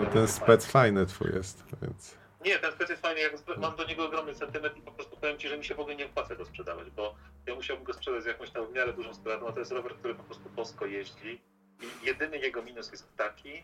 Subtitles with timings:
[0.00, 2.14] No ten spec fajny twój jest, więc...
[2.44, 5.38] Nie, ten spec jest fajny, jak mam do niego ogromny sentyment i po prostu powiem
[5.38, 7.14] Ci, że mi się w ogóle nie opłaca go sprzedawać, bo
[7.46, 9.94] ja musiałbym go sprzedać z jakąś tam w miarę dużą sprawą, a to jest rower,
[9.94, 11.40] który po prostu bosko jeździ
[11.82, 13.62] i jedyny jego minus jest taki,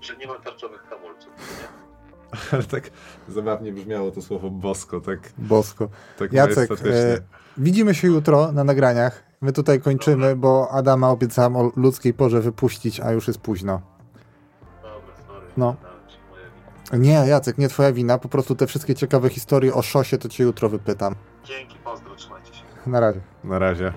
[0.00, 1.68] że nie ma tarczowych hamulców, nie?
[2.52, 2.90] Ale tak
[3.28, 5.88] zabawnie brzmiało to słowo bosko, tak, Bosko.
[6.18, 7.18] tak Jacek, e,
[7.56, 9.22] widzimy się jutro na nagraniach.
[9.40, 13.95] My tutaj kończymy, bo Adama obiecałem o ludzkiej porze wypuścić, a już jest późno.
[15.56, 15.76] No.
[16.92, 18.18] Nie, Jacek, nie twoja wina.
[18.18, 21.14] Po prostu te wszystkie ciekawe historie o szosie to cię jutro wypytam.
[21.44, 22.62] Dzięki, pozdro, trzymajcie się.
[22.86, 23.20] Na razie.
[23.44, 23.92] Na razie.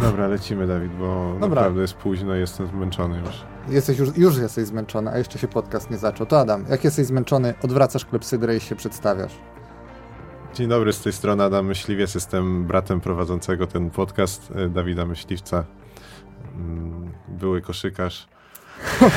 [0.00, 1.48] Dobra, lecimy Dawid, bo Dobra.
[1.48, 3.44] naprawdę jest późno i jestem zmęczony już.
[3.68, 6.26] Jesteś już, już jesteś zmęczony, a jeszcze się podcast nie zaczął.
[6.26, 9.32] To Adam, jak jesteś zmęczony, odwracasz klepsydrę i się przedstawiasz.
[10.54, 15.64] Dzień dobry, z tej strony Adam Myśliwiec, jestem bratem prowadzącego ten podcast, e, Dawida Myśliwca,
[16.56, 18.28] Mm, były koszykarz,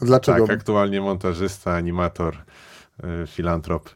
[0.00, 2.36] Dlaczego tak, aktualnie montażysta, animator,
[3.02, 3.88] e, filantrop,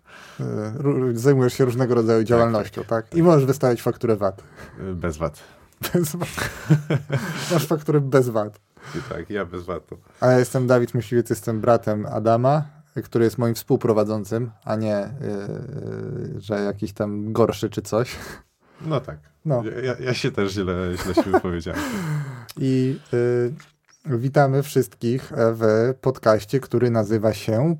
[0.78, 3.14] ró- zajmujesz się różnego rodzaju działalnością, tak?
[3.14, 4.42] I możesz wystawiać fakturę VAT.
[4.94, 5.42] bez VAT.
[5.94, 6.28] Bez VAT.
[7.52, 8.60] Masz fakturę bez VAT.
[8.94, 9.96] I tak, ja bez VAT-u.
[10.20, 12.64] A ja jestem Dawid Myśliwiec, jestem bratem Adama,
[13.04, 15.08] który jest moim współprowadzącym, a nie,
[16.34, 18.16] yy, że jakiś tam gorszy czy coś.
[18.86, 19.62] No tak, No.
[19.82, 21.80] ja, ja- się też źle, źle się wypowiedziałem.
[22.58, 27.76] I yy, witamy wszystkich w podcaście, który nazywa się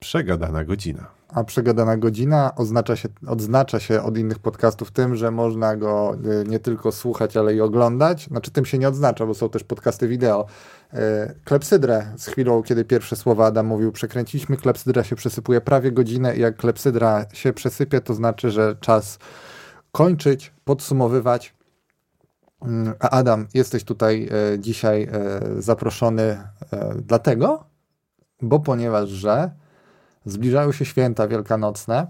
[0.00, 1.10] Przegadana godzina.
[1.28, 6.48] A przegadana godzina oznacza się, odznacza się od innych podcastów tym, że można go y,
[6.48, 8.26] nie tylko słuchać, ale i oglądać.
[8.26, 10.46] Znaczy tym się nie odznacza, bo są też podcasty wideo.
[10.94, 10.98] Y,
[11.44, 16.40] Klepsydrę z chwilą, kiedy pierwsze słowa Adam mówił, przekręciliśmy, klepsydra się przesypuje prawie godzinę i
[16.40, 19.18] jak klepsydra się przesypie, to znaczy, że czas
[19.92, 21.54] kończyć, podsumowywać.
[22.62, 25.08] Mm, A Adam, jesteś tutaj y, dzisiaj
[25.58, 26.38] y, zaproszony y,
[27.02, 27.64] dlatego,
[28.42, 29.50] bo ponieważ, że
[30.32, 32.06] Zbliżają się święta wielkanocne.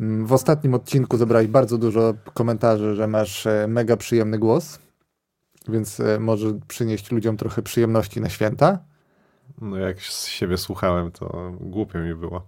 [0.00, 4.78] Mm, W ostatnim odcinku zebrałeś bardzo dużo komentarzy, że masz e, mega przyjemny głos,
[5.68, 8.78] więc e, może przynieść ludziom trochę przyjemności na święta.
[9.60, 12.46] No jak z siebie słuchałem, to głupio mi było.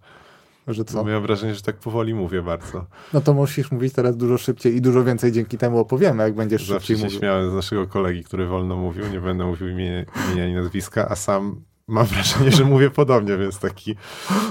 [0.68, 1.04] Że co?
[1.04, 2.86] Miałem wrażenie, że tak powoli mówię bardzo.
[3.12, 6.60] No to musisz mówić teraz dużo szybciej i dużo więcej dzięki temu opowiemy, jak będziesz
[6.66, 7.18] Zawsze szybciej się mówił.
[7.18, 9.06] śmiałem z naszego kolegi, który wolno mówił.
[9.12, 13.58] Nie będę mówił imienia, imienia ani nazwiska, a sam mam wrażenie, że mówię podobnie, więc
[13.58, 13.96] taki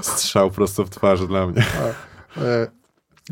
[0.02, 1.66] strzał prosto w twarz dla mnie.
[2.38, 2.68] E,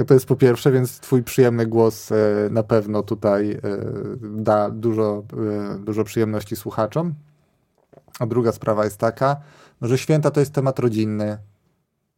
[0.05, 2.15] To jest po pierwsze, więc twój przyjemny głos e,
[2.51, 3.59] na pewno tutaj e,
[4.21, 5.23] da dużo,
[5.79, 7.13] dużo przyjemności słuchaczom.
[8.19, 9.37] A druga sprawa jest taka,
[9.81, 11.37] że święta to jest temat rodzinny,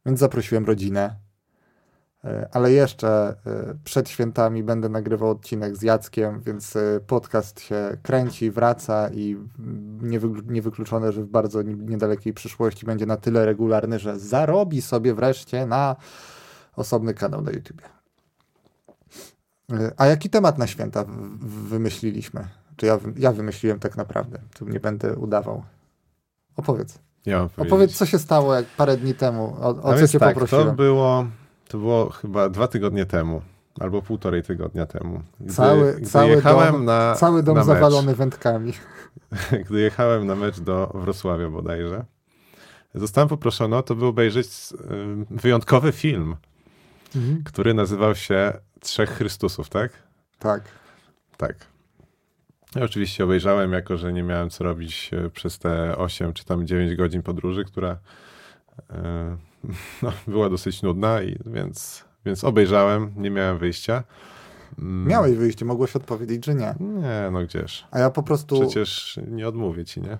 [0.06, 1.23] więc zaprosiłem rodzinę.
[2.24, 7.96] E, Ale jeszcze e, przed świętami będę nagrywał odcinek z Jackiem, więc e, podcast się
[8.02, 9.36] kręci, wraca i
[10.02, 15.14] niewy- niewykluczone, że w bardzo ni- niedalekiej przyszłości będzie na tyle regularny, że zarobi sobie
[15.14, 15.96] wreszcie na
[16.76, 17.84] osobny kanał na YouTubie.
[19.72, 21.04] E, A jaki temat na święta
[21.68, 22.48] wymyśliliśmy?
[22.76, 24.38] Czy ja, ja wymyśliłem tak naprawdę?
[24.58, 25.62] Tu nie będę udawał.
[26.56, 26.98] Opowiedz.
[27.26, 27.48] Ja.
[27.56, 29.56] Opowiedz, co się stało jak parę dni temu.
[29.60, 30.66] O, o co cię tak, poprosiłem?
[30.66, 31.26] To było,
[31.68, 33.42] to było chyba dwa tygodnie temu,
[33.80, 35.22] albo półtorej tygodnia temu.
[35.40, 38.72] Gdy, Cały- gdy cały jechałem dom- na, Cały dom na zawalony wędkami.
[39.68, 42.04] Gdy jechałem na mecz do Wrocławia bodajże,
[42.94, 44.76] zostałem poproszony, to by obejrzeć y,
[45.30, 46.36] wyjątkowy film,
[47.16, 47.42] Mhm.
[47.44, 49.92] który nazywał się Trzech Chrystusów, tak?
[50.38, 50.62] Tak.
[51.36, 51.54] Tak.
[52.76, 56.66] Ja oczywiście obejrzałem, jako że nie miałem co robić e, przez te 8 czy tam
[56.66, 57.98] 9 godzin podróży, która
[58.90, 59.36] e,
[60.02, 64.04] no, była dosyć nudna, i, więc, więc obejrzałem, nie miałem wyjścia.
[64.78, 66.74] Mm, Miałeś wyjście, mogłeś odpowiedzieć, że nie.
[66.80, 67.86] Nie, no gdzież.
[67.90, 68.60] A ja po prostu...
[68.60, 70.18] Przecież nie odmówię ci, nie?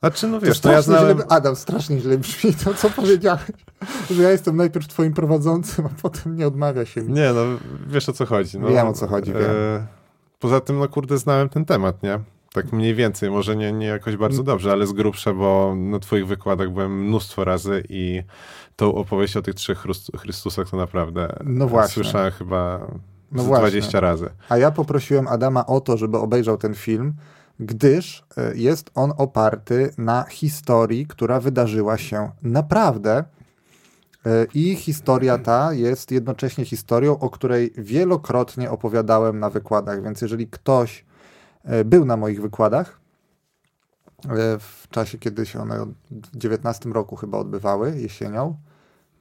[0.00, 1.16] Znaczy, no To wiesz, no ja strasznie znałem...
[1.16, 3.42] źle, Adam, strasznie źle brzmi to, co powiedziałeś.
[4.10, 7.12] Że ja jestem najpierw twoim prowadzącym, a potem nie odmawia się mi.
[7.12, 7.42] Nie, no
[7.86, 8.58] wiesz o co chodzi.
[8.58, 9.42] No, Wiem, o co chodzi, wiem.
[10.38, 12.20] Poza tym, no kurde, znałem ten temat, nie?
[12.54, 14.46] Tak mniej więcej, może nie, nie jakoś bardzo Mm.
[14.46, 18.22] dobrze, ale z grubsza, bo na twoich wykładach byłem mnóstwo razy i
[18.76, 19.84] tą opowieść o tych trzech
[20.18, 21.94] Chrystusach to naprawdę No właśnie.
[21.94, 22.86] słyszałem chyba
[23.32, 23.68] No z właśnie.
[23.68, 24.30] 20 razy.
[24.48, 27.14] A ja poprosiłem Adama o to, żeby obejrzał ten film,
[27.60, 33.24] gdyż e, jest on oparty na historii, która wydarzyła się naprawdę.
[34.26, 40.02] E, I historia ta jest jednocześnie historią, o której wielokrotnie opowiadałem na wykładach.
[40.04, 41.04] Więc jeżeli ktoś
[41.84, 43.00] był na moich wykładach,
[44.24, 48.56] e, w czasie, kiedy się one w 19 roku chyba odbywały, jesienią,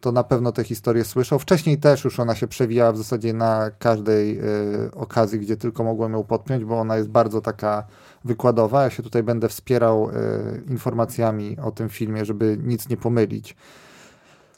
[0.03, 1.39] to na pewno tę historię słyszał.
[1.39, 6.13] Wcześniej też już ona się przewijała w zasadzie na każdej y, okazji, gdzie tylko mogłem
[6.13, 7.87] ją podpiąć, bo ona jest bardzo taka
[8.25, 8.83] wykładowa.
[8.83, 10.13] Ja się tutaj będę wspierał y,
[10.69, 13.55] informacjami o tym filmie, żeby nic nie pomylić.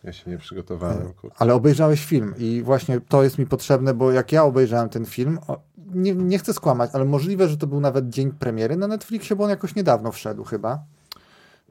[0.03, 1.13] Ja się nie przygotowałem.
[1.35, 5.39] Ale obejrzałeś film i właśnie to jest mi potrzebne, bo jak ja obejrzałem ten film,
[5.95, 9.43] nie, nie chcę skłamać, ale możliwe, że to był nawet dzień premiery na Netflixie, bo
[9.43, 10.79] on jakoś niedawno wszedł chyba.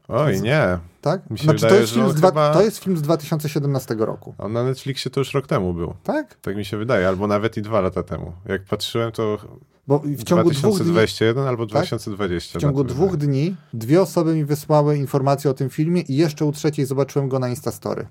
[0.08, 0.78] Oj, nie.
[1.00, 1.30] Tak?
[1.30, 3.02] Mi się Znaczy, to, wydaje, jest że film z dwa, chyba- to jest film z
[3.02, 4.34] 2017 roku.
[4.38, 5.94] On na Netflixie to już rok temu był.
[6.02, 6.34] Tak?
[6.34, 8.32] Tak mi się wydaje, albo nawet i dwa lata temu.
[8.46, 9.38] Jak patrzyłem, to
[9.86, 12.58] Bo w ciągu dwóch dni, 2021 albo 2020.
[12.58, 13.28] w ciągu na to dwóch wydaje.
[13.30, 17.38] dni dwie osoby mi wysłały informacje o tym filmie i jeszcze u trzeciej zobaczyłem go
[17.38, 18.06] na Instastory.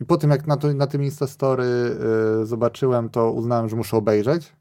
[0.00, 1.64] I po tym, jak na, to, na tym Instastory
[2.42, 4.52] y, zobaczyłem, to uznałem, że muszę obejrzeć,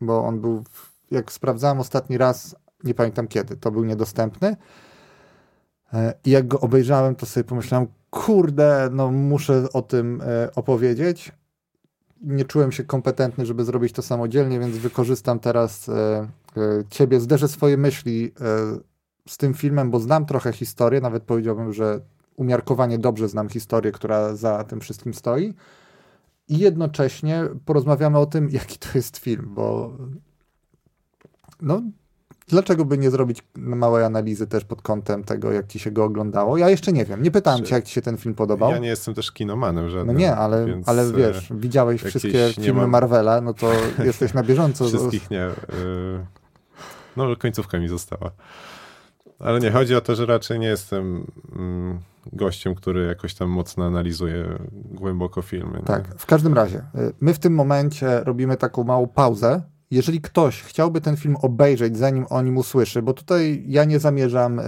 [0.00, 0.64] bo on był,
[1.10, 4.56] jak sprawdzałem ostatni raz, nie pamiętam kiedy, to był niedostępny.
[5.92, 11.32] E, I jak go obejrzałem, to sobie pomyślałem, kurde, no muszę o tym e, opowiedzieć.
[12.22, 16.28] Nie czułem się kompetentny, żeby zrobić to samodzielnie, więc wykorzystam teraz e,
[16.90, 18.32] ciebie, zderzę swoje myśli
[19.28, 22.00] z tym filmem, bo znam trochę historię, nawet powiedziałbym, że
[22.36, 25.54] umiarkowanie dobrze znam historię, która za tym wszystkim stoi.
[26.48, 29.96] I jednocześnie porozmawiamy o tym, jaki to jest film, bo
[31.60, 31.82] no,
[32.48, 36.56] dlaczego by nie zrobić małej analizy też pod kątem tego, jak ci się go oglądało?
[36.56, 37.22] Ja jeszcze nie wiem.
[37.22, 38.70] Nie pytałem Czy- cię, jak ci się ten film podobał.
[38.70, 40.16] Ja nie jestem też kinomanem no żadnym.
[40.16, 43.72] nie, ale, ale e, wiesz, widziałeś wszystkie filmy mam- Marvela, no to
[44.04, 44.84] jesteś na bieżąco.
[44.84, 45.46] Wszystkich nie.
[45.46, 46.26] y,
[47.16, 48.30] No, końcówka mi została.
[49.38, 51.98] Ale nie, chodzi o to, że raczej nie jestem mm,
[52.32, 55.78] gościem, który jakoś tam mocno analizuje głęboko filmy.
[55.78, 55.84] nie?
[55.84, 59.62] Tak, w każdym razie, y, my w tym momencie robimy taką małą pauzę.
[59.90, 64.58] Jeżeli ktoś chciałby ten film obejrzeć, zanim o nim usłyszy, bo tutaj ja nie zamierzam
[64.58, 64.62] y,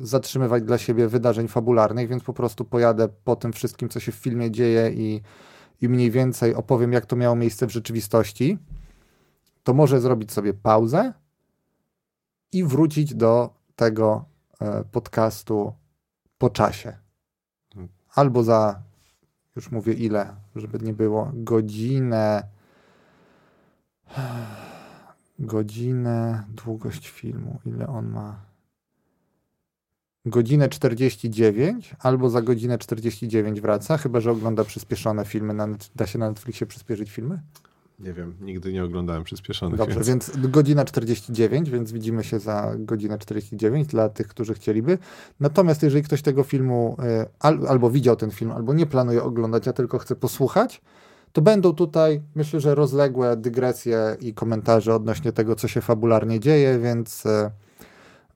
[0.00, 4.14] zatrzymywać dla siebie wydarzeń fabularnych, więc po prostu pojadę po tym wszystkim, co się w
[4.14, 5.20] filmie dzieje i,
[5.80, 8.58] i mniej więcej opowiem, jak to miało miejsce w rzeczywistości,
[9.62, 11.12] to może zrobić sobie pauzę
[12.52, 14.24] i wrócić do tego
[14.60, 15.72] e, podcastu
[16.38, 16.96] po czasie.
[18.14, 18.82] Albo za,
[19.56, 22.42] już mówię ile, żeby nie było, godzinę,
[25.38, 28.46] godzinę, długość filmu, ile on ma?
[30.26, 35.54] Godzinę 49, albo za godzinę 49 wraca, chyba że ogląda przyspieszone filmy.
[35.54, 37.42] Na, da się na Netflixie przyspieszyć filmy?
[37.98, 39.78] Nie wiem, nigdy nie oglądałem przyspieszonych.
[39.78, 40.06] Dobrze, więc...
[40.06, 44.98] więc godzina 49, więc widzimy się za godzinę 49 dla tych, którzy chcieliby.
[45.40, 49.68] Natomiast jeżeli ktoś tego filmu y, al, albo widział ten film, albo nie planuje oglądać,
[49.68, 50.80] a tylko chce posłuchać,
[51.32, 56.78] to będą tutaj, myślę, że rozległe dygresje i komentarze odnośnie tego, co się fabularnie dzieje,
[56.78, 57.50] więc y,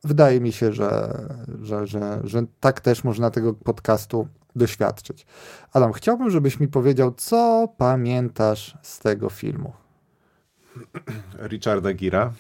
[0.05, 1.21] wydaje mi się, że,
[1.63, 5.27] że, że, że tak też można tego podcastu doświadczyć.
[5.73, 9.73] Adam, chciałbym, żebyś mi powiedział, co pamiętasz z tego filmu.
[11.49, 12.33] Richarda Gira,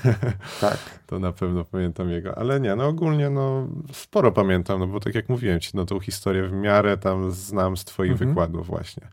[0.60, 0.78] Tak.
[1.06, 5.14] to na pewno pamiętam jego, ale nie, no ogólnie no sporo pamiętam, no bo tak
[5.14, 8.30] jak mówiłem ci, no tą historię w miarę tam znam z twoich Mhm.
[8.30, 9.08] wykładów właśnie.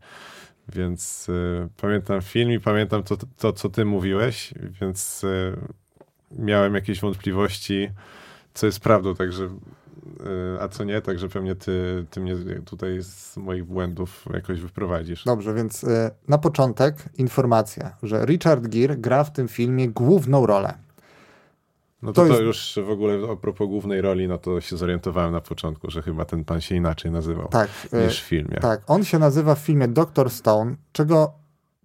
[0.73, 5.57] Więc y, pamiętam film i pamiętam to, to, co ty mówiłeś, więc y,
[6.31, 7.89] miałem jakieś wątpliwości,
[8.53, 9.49] co jest prawdą, także
[10.61, 15.23] a co nie, także pewnie ty, ty mnie tutaj z moich błędów jakoś wyprowadzisz.
[15.25, 20.73] Dobrze, więc y, na początek informacja, że Richard Gere gra w tym filmie główną rolę.
[22.01, 22.43] No To to, to, jest-
[22.77, 26.25] już w ogóle a propos głównej roli, no to się zorientowałem na początku, że chyba
[26.25, 28.57] ten pan się inaczej nazywał Tak, y, niż w filmie.
[28.61, 28.81] tak.
[28.87, 30.29] On się nazywa w filmie Dr.
[30.29, 31.33] Stone, czego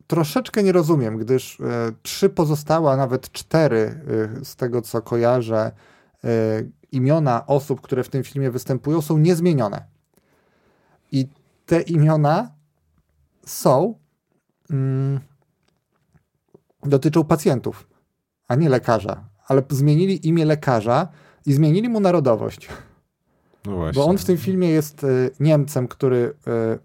[0.07, 1.65] troszeczkę nie rozumiem, gdyż y,
[2.03, 4.01] trzy pozostałe, a nawet cztery
[4.41, 5.73] y, z tego, co kojarzę,
[6.25, 6.29] y,
[6.97, 9.85] imiona osób, które w tym filmie występują, są niezmienione.
[11.13, 11.29] I
[11.67, 12.51] te imiona
[13.47, 13.95] są,
[14.71, 15.21] mm,
[16.83, 17.89] dotyczą pacjentów,
[18.49, 19.25] a nie lekarza.
[19.47, 21.09] Ale zmienili imię lekarza
[21.47, 22.69] i zmienili mu narodowość.
[23.65, 24.03] No właśnie.
[24.03, 26.33] Bo on w tym filmie jest y, Niemcem, który y,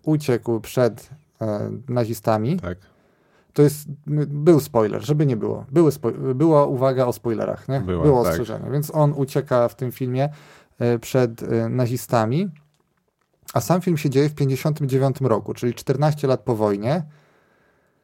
[0.04, 1.46] uciekł przed y,
[1.90, 2.60] nazistami.
[2.60, 2.78] Tak.
[3.54, 3.88] To jest,
[4.28, 5.66] był spoiler, żeby nie było.
[5.72, 5.92] Były
[6.36, 7.80] była uwaga o spoilerach, nie?
[7.80, 8.32] Była, było tak.
[8.32, 8.72] ostrzeżenie.
[8.72, 10.30] Więc on ucieka w tym filmie
[10.82, 12.50] y, przed y, nazistami,
[13.54, 17.04] a sam film się dzieje w 59 roku, czyli 14 lat po wojnie.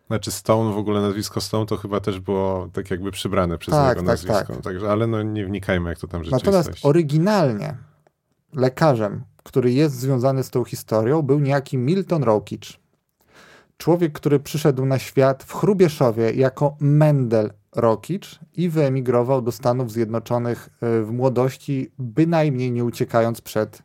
[0.08, 3.90] Znaczy Stone, w ogóle nazwisko Stone to chyba też było tak jakby przybrane przez Tak,
[3.90, 4.54] niego tak, nazwisko.
[4.54, 4.64] tak.
[4.64, 6.56] Także, ale no nie wnikajmy, jak to tam rzeczywistość.
[6.56, 7.78] Natomiast oryginalnie
[8.54, 12.80] lekarzem, który jest związany z tą historią, był niejaki Milton Rokicz.
[13.78, 20.70] Człowiek, który przyszedł na świat w Chrubieszowie jako Mendel Rokicz i wyemigrował do Stanów Zjednoczonych
[21.00, 23.84] y, w młodości, bynajmniej nie uciekając przed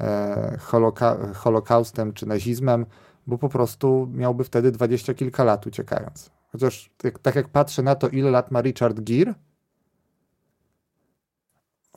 [0.00, 2.86] e, holoka- Holokaustem czy nazizmem,
[3.26, 6.30] bo po prostu miałby wtedy dwadzieścia kilka lat uciekając.
[6.52, 9.34] Chociaż tak, tak jak patrzę na to, ile lat ma Richard Gere,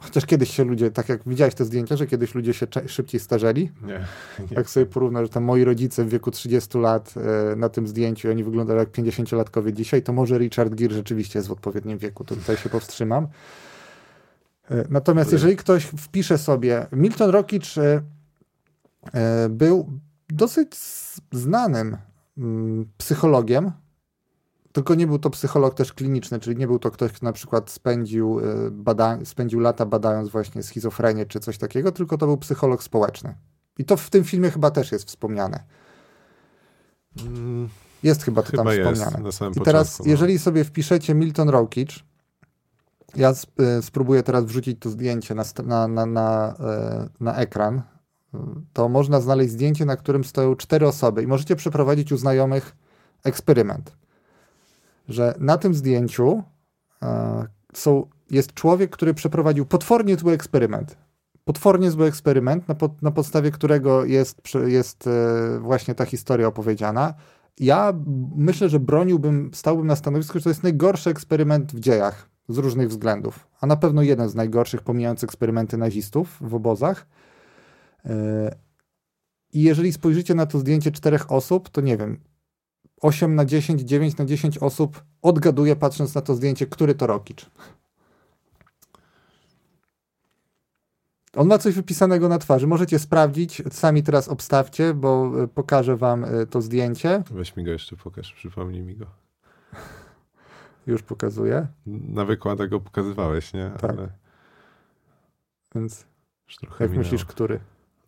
[0.02, 3.72] chociaż kiedyś się ludzie, tak jak widziałeś te zdjęcia, że kiedyś ludzie się szybciej starzeli,
[3.84, 3.88] Nie,
[4.40, 4.46] nie.
[4.52, 7.14] jak sobie porównasz, że tam moi rodzice w wieku 30 lat
[7.52, 11.50] e, na tym zdjęciu, oni wyglądają jak 50-latkowie dzisiaj, to może Richard Gere rzeczywiście jest
[11.50, 13.28] w odpowiednim wieku, to tutaj się powstrzymam.
[14.72, 18.02] E, Natomiast jeżeli ktoś wpisze sobie, Milton Rockich e,
[19.14, 19.90] e, był
[20.30, 20.76] dosyć
[21.32, 21.98] znanym
[22.38, 23.72] mm, psychologiem,
[24.74, 27.70] tylko nie był to psycholog też kliniczny, czyli nie był to ktoś, kto na przykład
[27.70, 32.84] spędził, e, bada, spędził lata badając właśnie schizofrenię czy coś takiego, tylko to był psycholog
[32.84, 33.36] społeczny.
[33.78, 35.64] I to w tym filmie chyba też jest wspomniane.
[37.26, 37.70] Mm,
[38.04, 39.30] Jest chyba to tam Chyba jest wspomniane.
[39.56, 40.04] I teraz, początku.
[40.04, 40.12] no.
[40.12, 41.90] jeżeli sobie wpiszecie Milton Rockich,
[43.16, 48.38] ja y, spróbuję teraz wrzucić to zdjęcie na, na, na, na, e, na ekran, y,
[48.74, 52.76] to można znaleźć zdjęcie, na którym stoją cztery osoby i możecie przeprowadzić u znajomych
[53.24, 54.01] eksperyment.
[55.12, 56.44] Że na tym zdjęciu
[57.02, 60.98] e, są, jest człowiek, który przeprowadził potwornie zły eksperyment.
[61.44, 67.14] Potwornie zły eksperyment, na, pod, na podstawie którego jest, jest e, właśnie ta historia opowiedziana.
[67.60, 67.94] Ja
[68.36, 72.90] myślę, że broniłbym, stałbym na stanowisku, że to jest najgorszy eksperyment w dziejach z różnych
[72.90, 73.48] względów.
[73.62, 77.08] A na pewno jeden z najgorszych, pomijając eksperymenty nazistów w obozach.
[78.06, 78.12] Yy,
[79.54, 82.20] I jeżeli spojrzycie na to zdjęcie czterech osób, to nie wiem,
[83.02, 87.50] 8 na 10, 9 na 10 osób odgaduje, patrząc na to zdjęcie, który to Rokicz.
[91.36, 92.68] On ma coś wypisanego na twarzy.
[92.68, 93.64] Możecie sprawdzić.
[93.70, 97.24] Sami teraz obstawcie, bo y, pokażę wam y, to zdjęcie.
[97.32, 99.06] Weź mi go jeszcze pokaż, przypomnij mi go.
[100.88, 101.68] Już pokazuję.
[101.86, 103.72] Na wykładach go pokazywałeś, nie?
[103.82, 103.92] Tak.
[103.92, 104.10] Ale
[105.76, 106.06] Więc
[106.62, 106.98] jak minęło.
[106.98, 107.60] myślisz, który?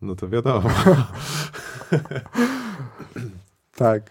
[0.02, 0.70] No to wiadomo.
[3.76, 4.10] Tak.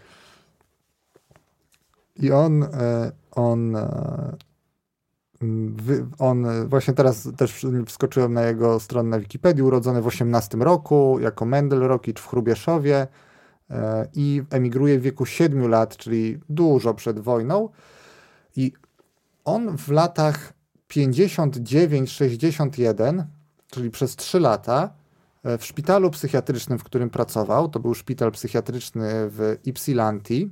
[2.15, 4.35] I on, e, on, e,
[6.19, 11.19] on e, właśnie teraz też wskoczyłem na jego stronę na Wikipedii, urodzony w 18 roku,
[11.19, 13.07] jako Mendel Rokicz w Chrubieszowie
[14.13, 17.69] i emigruje w wieku 7 lat, czyli dużo przed wojną.
[18.55, 18.73] I
[19.45, 20.53] on w latach
[20.89, 23.23] 59-61,
[23.67, 24.89] czyli przez 3 lata,
[25.43, 30.51] w szpitalu psychiatrycznym, w którym pracował, to był szpital psychiatryczny w Ypsilanti.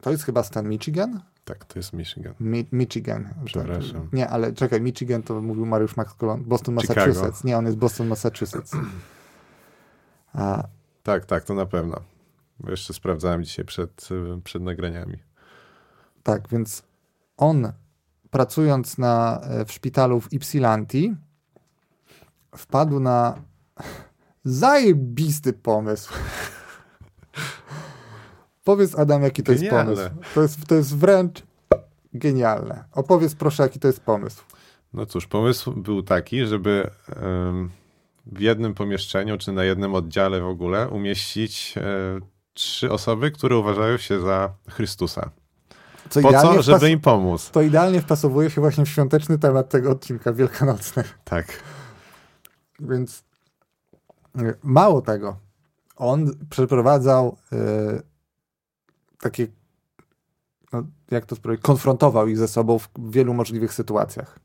[0.00, 1.20] To jest chyba stan Michigan?
[1.44, 2.34] tak, to jest Michigan.
[2.40, 3.28] Mi Michigan.
[3.44, 4.02] Przepraszam.
[4.02, 4.12] Tak.
[4.12, 6.44] Nie, ale czekaj, Michigan to mówił Mariusz Max Kolon.
[6.44, 7.00] Boston, Chicago.
[7.00, 7.44] Massachusetts.
[7.44, 8.72] Nie, on jest Boston, Massachusetts.
[10.32, 10.64] A,
[11.02, 12.00] Tak, tak, to na pewno.
[12.68, 14.08] Jeszcze sprawdzałem dzisiaj przed,
[14.44, 15.18] przed nagraniami.
[16.22, 16.82] tak, więc
[17.36, 17.72] on
[18.30, 21.14] pracując na, e, w szpitalu w Ypsilanti
[22.56, 23.34] wpadł na
[24.44, 26.12] zajebisty pomysł.
[28.64, 29.94] Powiedz Adam, jaki to jest Genialne.
[29.94, 30.10] pomysł.
[30.34, 31.42] To jest, to jest wręcz
[32.14, 32.84] genialne.
[32.92, 34.42] Opowiedz proszę, jaki to jest pomysł.
[34.92, 36.90] No cóż, pomysł był taki, żeby
[38.26, 42.20] w jednym pomieszczeniu, czy na jednym oddziale w ogóle umieścić e,
[42.54, 45.30] trzy osoby, które uważają się za Chrystusa.
[46.10, 46.62] Co Po co?
[46.62, 47.50] Żeby im pomóc.
[47.50, 51.04] To idealnie wpasowuje się właśnie w świąteczny temat tego odcinka wielkanocny.
[51.24, 51.62] Tak.
[52.80, 53.24] Więc
[54.40, 55.36] y, mało tego,
[55.96, 57.56] on przeprowadzał y,
[59.24, 59.46] takie,
[60.72, 64.38] no, jak to sprawdzić, konfrontował ich ze sobą w wielu możliwych sytuacjach.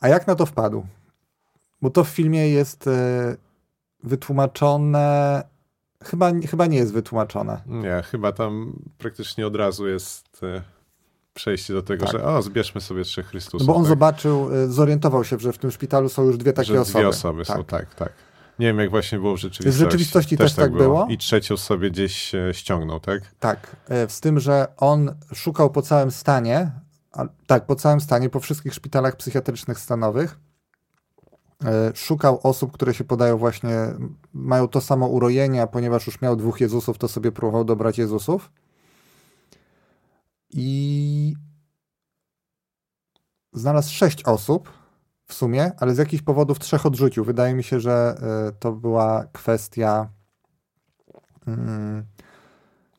[0.00, 0.86] A jak na to wpadł?
[1.82, 2.90] Bo to w filmie jest y,
[4.04, 5.42] wytłumaczone,
[6.02, 7.60] chyba, chyba nie jest wytłumaczone.
[7.66, 10.62] Nie, chyba tam praktycznie od razu jest e,
[11.34, 12.12] przejście do tego, Tak.
[12.12, 13.66] że o, zbierzmy sobie trzech Chrystusów.
[13.68, 13.88] No bo on tak?
[13.88, 16.98] zobaczył, y, zorientował się, że w tym szpitalu są już dwie takie że osoby.
[16.98, 18.12] dwie osoby są, tak, tak.
[18.58, 19.78] Nie wiem, jak właśnie było w rzeczywistości.
[19.78, 21.06] W rzeczywistości też tak było?
[21.10, 23.22] I trzecią sobie gdzieś e, ściągnął, tak?
[23.40, 26.72] Tak, e, z tym, że on szukał po całym stanie,
[27.12, 30.38] a, tak, po całym stanie, po wszystkich szpitalach psychiatrycznych stanowych.
[31.64, 33.76] e, Szukał osób, które się podają właśnie,
[34.32, 38.50] mają to samo urojenie, a ponieważ już miał dwóch Jezusów, to sobie próbował dobrać Jezusów.
[40.50, 41.34] I
[43.52, 44.81] znalazł sześć osób
[45.32, 47.24] w sumie, ale z jakichś powodów trzech odrzucił.
[47.24, 48.14] Wydaje mi się, że
[48.48, 50.08] e, to była kwestia.
[51.46, 52.04] mm,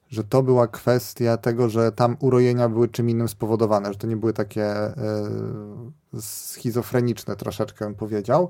[0.09, 4.17] że to była kwestia tego, że tam urojenia były czym innym spowodowane, że to nie
[4.17, 4.95] były takie e,
[6.19, 8.49] schizofreniczne troszeczkę, bym powiedział.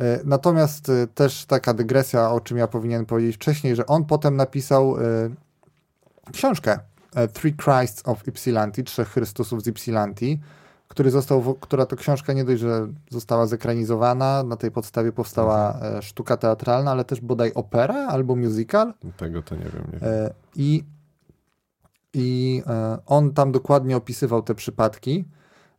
[0.00, 4.96] E, natomiast też taka dygresja, o czym ja powinienem powiedzieć wcześniej, że on potem napisał
[6.32, 6.78] książkę
[7.32, 10.40] Three Christs of Ypsilanti, Trzech Chrystusów z Ypsilanti,
[10.90, 16.02] który został, która to książka nie dość, że została zekranizowana, na tej podstawie powstała e,
[16.02, 18.94] sztuka teatralna, ale też bodaj opera albo musical.
[19.16, 19.84] Tego to nie wiem.
[19.92, 20.30] Nie wiem.
[20.56, 20.84] I,
[22.14, 25.24] i e, on tam dokładnie opisywał te przypadki.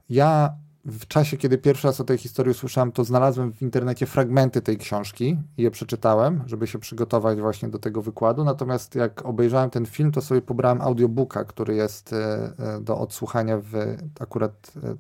[0.09, 0.53] Ja
[0.85, 4.77] w czasie, kiedy pierwszy raz o tej historii usłyszałem, to znalazłem w internecie fragmenty tej
[4.77, 8.43] książki i je przeczytałem, żeby się przygotować właśnie do tego wykładu.
[8.43, 13.57] Natomiast jak obejrzałem ten film, to sobie pobrałem audiobooka, który jest e, e, do odsłuchania
[13.57, 13.73] w
[14.19, 14.95] akurat e,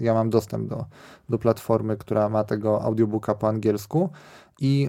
[0.00, 0.84] ja mam dostęp do,
[1.28, 4.10] do platformy, która ma tego audiobooka po angielsku.
[4.60, 4.88] I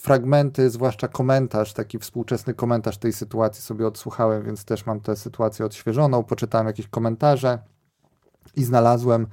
[0.00, 5.66] fragmenty, zwłaszcza komentarz, taki współczesny komentarz tej sytuacji sobie odsłuchałem, więc też mam tę sytuację
[5.66, 7.58] odświeżoną, poczytałem jakieś komentarze
[8.58, 9.26] i znalazłem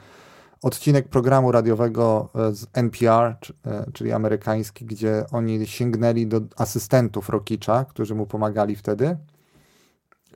[0.62, 7.86] odcinek programu radiowego e, z NPR, e, czyli amerykański, gdzie oni sięgnęli do asystentów Rokicza,
[7.86, 9.18] którzy mu pomagali wtedy.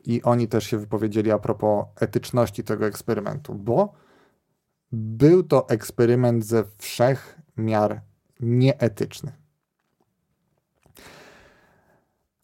[0.06, 3.94] I oni też się wypowiedzieli a propos etyczności tego eksperymentu, bo
[4.92, 8.02] był to eksperyment ze wszech miar
[8.40, 9.39] nieetyczny.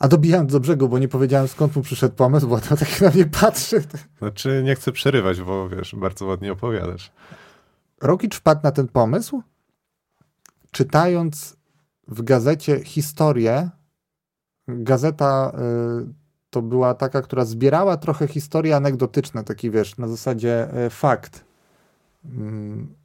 [0.06, 3.10] A dobijając do brzegu, bo nie powiedziałem skąd mu przyszedł pomysł, bo to tak na
[3.10, 3.84] mnie patrzy.
[4.18, 7.12] Znaczy, nie chcę przerywać, bo wiesz, bardzo ładnie opowiadasz.
[8.02, 9.44] Rokicz wpadł na ten pomysł,
[10.72, 11.58] czytając
[12.08, 13.70] w gazecie historię.
[14.68, 15.52] Gazeta
[16.02, 16.14] y,
[16.50, 21.46] to była taka, która zbierała trochę historie anegdotyczne, taki wiesz, na zasadzie y, fakt.
[22.26, 22.96] Mm,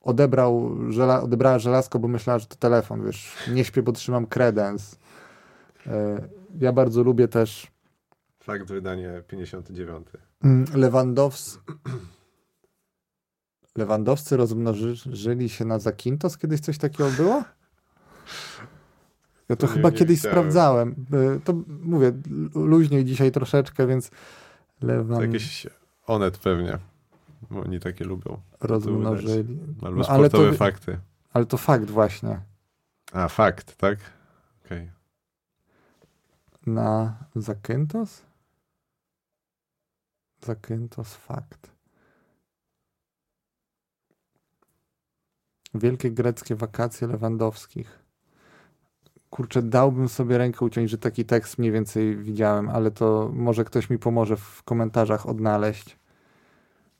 [0.00, 4.98] Odebrał, żela, odebrała żelazko, bo myślała, że to telefon, wiesz, nie śpię, bo trzymam kredens.
[6.60, 7.66] Ja bardzo lubię też
[8.40, 10.06] Fakt, wydanie 59.
[10.44, 11.58] Mm, Lewandows...
[13.76, 16.38] Lewandowscy rozmnożyli się na Zakintos?
[16.38, 17.44] Kiedyś coś takiego było?
[19.48, 20.32] Ja to Nie, chyba kiedyś widziałem.
[20.34, 21.06] sprawdzałem.
[21.36, 22.12] Y, To mówię,
[22.54, 25.66] lu- luźniej dzisiaj troszeczkę, więc To Lewan jakieś
[26.06, 26.78] Onet pewnie,
[27.50, 28.40] bo oni takie lubią.
[28.60, 29.58] rozmnożyli.
[29.82, 30.98] Albo No, ale to fakty.
[31.32, 32.40] Ale to fakt właśnie.
[33.12, 33.98] A, fakt, tak?
[34.64, 34.90] Okej.
[36.66, 38.22] Na Zakynthos?
[40.44, 41.70] Zakynthos fakt.
[45.74, 47.98] Wielkie greckie wakacje Lewandowskich.
[49.30, 53.90] Kurczę, dałbym sobie rękę uciąć, że taki tekst mniej więcej widziałem, ale to może ktoś
[53.90, 55.98] mi pomoże w komentarzach odnaleźć.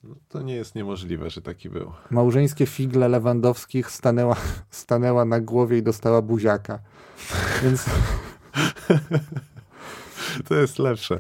[0.02, 1.92] No, to nie jest niemożliwe, że taki był.
[2.10, 4.36] Małżeńskie figle Lewandowskich stanęła,
[4.70, 6.78] stanęła na głowie i dostała buziaka.
[7.62, 7.84] Więc
[10.42, 11.18] To jest lepsze.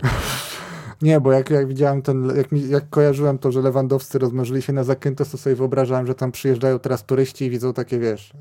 [1.02, 4.72] Nie, bo jak, jak widziałem ten, jak, mi, jak kojarzyłem to, że Lewandowscy rozmnożyli się
[4.72, 8.32] na Zakynthos, to sobie wyobrażałem, że tam przyjeżdżają teraz turyści i widzą takie, wiesz,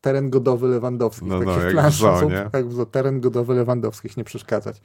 [0.00, 1.28] teren godowy Lewandowskich.
[1.28, 2.50] No, takie no, jak w plansze zoo, są, nie?
[2.52, 4.80] Jak zoo, teren godowy Lewandowskich, nie przeszkadzać.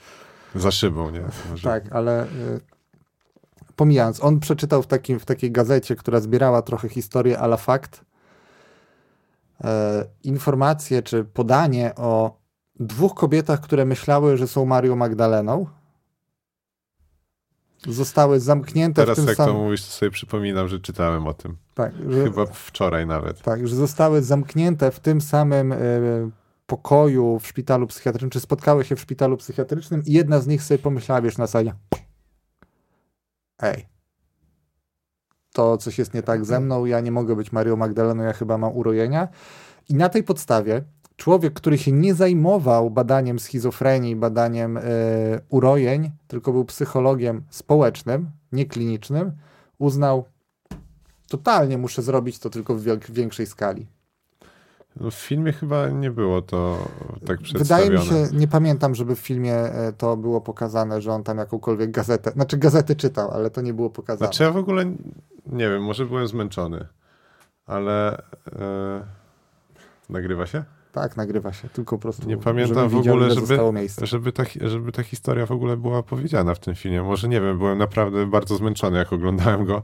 [0.55, 1.23] Za szybą, nie?
[1.49, 1.63] Może.
[1.63, 2.27] Tak, ale y,
[3.75, 8.05] pomijając, on przeczytał w, takim, w takiej gazecie, która zbierała trochę historię a la fakt,
[10.23, 12.37] informacje czy podanie o
[12.79, 15.65] dwóch kobietach, które myślały, że są Marią Magdaleną.
[17.87, 19.61] Zostały zamknięte Teraz w tym jak to samym.
[19.61, 21.57] mówisz, to sobie przypominam, że czytałem o tym.
[21.73, 23.41] Tak, że, Chyba wczoraj nawet.
[23.41, 25.77] tak, że zostały zamknięte w tym samym e,
[26.65, 30.77] pokoju w szpitalu psychiatrycznym, czy spotkały się w szpitalu psychiatrycznym i jedna z nich sobie
[30.77, 31.71] pomyślała, wiesz, na sali,
[33.61, 33.85] ej,
[35.53, 38.57] to coś jest nie tak ze mną, ja nie mogę być Marią Magdaleną, ja chyba
[38.57, 39.27] mam urojenia.
[39.89, 40.83] I na tej podstawie
[41.23, 44.81] człowiek, który się nie zajmował badaniem schizofrenii, badaniem e,
[45.49, 49.31] urojeń, tylko był psychologiem społecznym, nie klinicznym,
[49.77, 50.25] uznał,
[51.29, 53.87] totalnie muszę zrobić to tylko w większej skali.
[54.95, 56.87] No, w filmie chyba nie było to
[57.25, 57.99] tak Wydaje przedstawione.
[57.99, 61.91] mi się, nie pamiętam, żeby w filmie e, to było pokazane, że on tam jakąkolwiek
[61.91, 64.27] gazetę, znaczy gazety czytał, ale to nie było pokazane.
[64.27, 64.85] Znaczy ja w ogóle
[65.45, 66.87] nie wiem, może byłem zmęczony,
[67.65, 69.03] ale e,
[70.09, 70.63] nagrywa się?
[70.93, 72.27] Tak, nagrywa się, tylko po prostu.
[72.27, 73.57] Nie pamiętam w ogóle, żeby,
[74.03, 77.03] żeby, ta, żeby ta historia w ogóle była opowiedziana w tym filmie.
[77.03, 79.83] Może nie wiem, byłem naprawdę bardzo zmęczony, jak oglądałem go.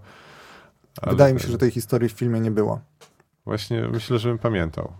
[1.02, 2.80] ale Wydaje mi się, że tej historii w filmie nie było.
[3.46, 4.94] Właśnie myślę, że bym pamiętał.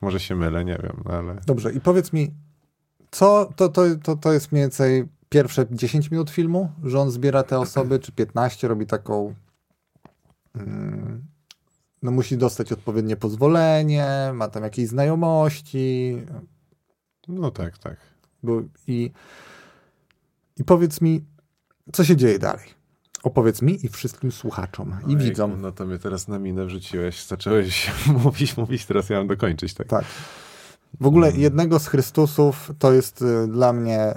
[0.00, 2.34] Może się mylę, nie wiem, no ale Dobrze, i powiedz mi,
[3.10, 7.42] co to, to, to, to jest mniej więcej pierwsze 10 minut filmu, że on zbiera
[7.42, 9.34] te osoby, czy 15, robi taką.
[12.06, 16.22] No, musi dostać odpowiednie pozwolenie, ma tam jakieś znajomości,
[17.28, 17.96] no tak, tak.
[18.42, 19.10] Bo i,
[20.56, 21.24] I powiedz mi,
[21.92, 22.68] co się dzieje dalej?
[23.22, 25.60] Opowiedz mi i wszystkim słuchaczom i Ojejku, widzom.
[25.60, 27.24] No to mnie teraz na minę wrzuciłeś.
[27.24, 27.90] Zacząłeś
[28.24, 29.86] mówić, mówić, teraz ja mam dokończyć, tak?
[29.86, 30.04] Tak.
[31.00, 31.40] W ogóle Mm.
[31.40, 34.10] jednego z Chrystusów to jest y, dla mnie,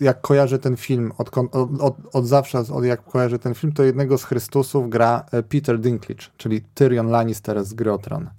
[0.00, 1.38] y, jak kojarzę ten film, od,
[1.80, 5.80] od, od, zawsze, od jak kojarzę ten film, to jednego z Chrystusów gra y, Peter
[5.80, 8.30] Dinklage, czyli Tyrion Lannister z Gry Tron.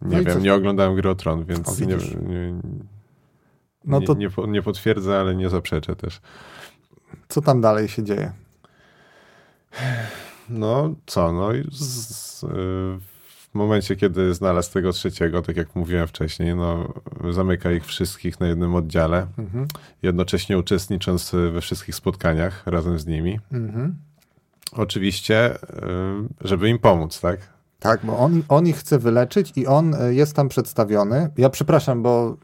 [0.00, 2.60] Nie No wiem, nie oglądałem Gry Tron, więc O, nie, nie,
[3.84, 6.20] No to nie, nie potwierdzę, ale nie zaprzeczę też.
[7.28, 8.32] co tam dalej się dzieje?
[10.48, 12.44] No co, no z, z,
[13.54, 16.94] w momencie, kiedy znalazł tego trzeciego, tak jak mówiłem wcześniej, no
[17.30, 19.66] zamyka ich wszystkich na jednym oddziale, Mhm.
[20.02, 23.40] jednocześnie uczestnicząc we wszystkich spotkaniach razem z nimi.
[23.52, 23.94] Mhm.
[24.72, 25.58] Oczywiście, y,
[26.40, 27.38] żeby im pomóc, tak?
[27.80, 31.30] Tak, bo on, on ich chce wyleczyć i on y, jest tam przedstawiony.
[31.38, 32.36] Ja przepraszam, bo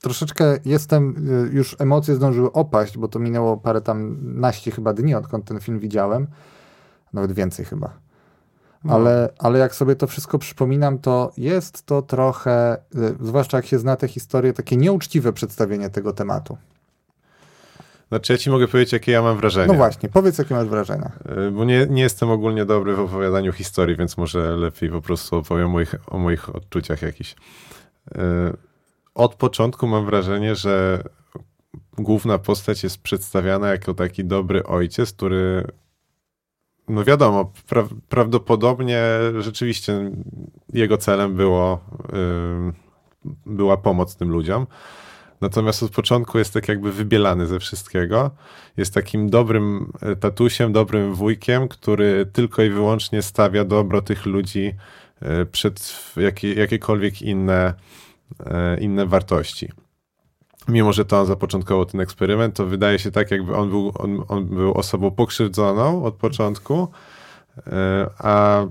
[0.00, 5.14] troszeczkę jestem, y, już emocje zdążyły opaść, bo to minęło parę tam naście chyba dni,
[5.14, 6.26] odkąd ten film widziałem.
[7.12, 8.07] Nawet więcej chyba.
[8.84, 8.94] No.
[8.94, 13.78] Ale, ale jak sobie to wszystko przypominam, to jest to trochę, y, zwłaszcza jak się
[13.78, 16.58] zna tę historię, takie nieuczciwe przedstawienie tego tematu.
[18.08, 19.66] Znaczy ja ci mogę powiedzieć, jakie ja mam wrażenie.
[19.66, 21.12] No właśnie, powiedz, jakie masz wrażenia.
[21.48, 25.36] Y, Bo nie, nie jestem ogólnie dobry w opowiadaniu historii, więc może lepiej po prostu
[25.36, 27.32] opowiem o moich, o moich odczuciach jakichś.
[27.32, 28.18] Y,
[29.14, 31.02] Od początku mam wrażenie, że
[31.98, 35.64] główna postać jest przedstawiana jako taki dobry ojciec, który
[36.88, 39.02] no wiadomo, pra, prawdopodobnie
[39.38, 40.10] rzeczywiście
[40.72, 41.80] jego celem było
[42.74, 42.88] y,
[43.46, 44.66] była pomoc tym ludziom.
[45.40, 48.30] Natomiast od początku jest tak jakby wybielany ze wszystkiego.
[48.76, 54.74] Jest takim dobrym e, tatusiem, dobrym wujkiem, który tylko i wyłącznie stawia dobro tych ludzi
[55.20, 57.74] e, przed jakie, jakiekolwiek inne,
[58.46, 59.68] e, inne wartości.
[60.68, 64.24] Mimo, że to on zapoczątkował ten eksperyment, to wydaje się tak, jakby on był, on,
[64.28, 66.88] on był osobą pokrzywdzoną od początku,
[67.66, 68.66] e, a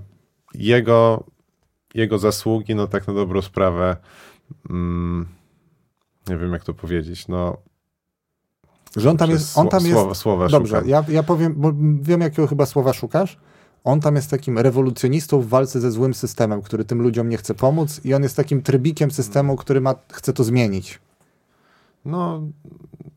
[0.54, 1.24] jego,
[1.94, 3.98] jego zasługi, no tak na dobrą sprawę,
[4.70, 5.28] mm,
[6.28, 7.58] nie wiem jak to powiedzieć, no
[8.96, 10.90] Że on tam jest, on tam jest słowa, słowa Dobrze, szukam.
[10.90, 13.38] ja, ja powiem, bo wiem, jakiego chyba słowa szukasz.
[13.84, 17.54] On tam jest takim rewolucjonistą w walce ze złym systemem, który tym ludziom nie chce
[17.54, 21.00] pomóc, i on jest takim trybikiem systemu, który ma, chce to zmienić.
[22.08, 22.42] No,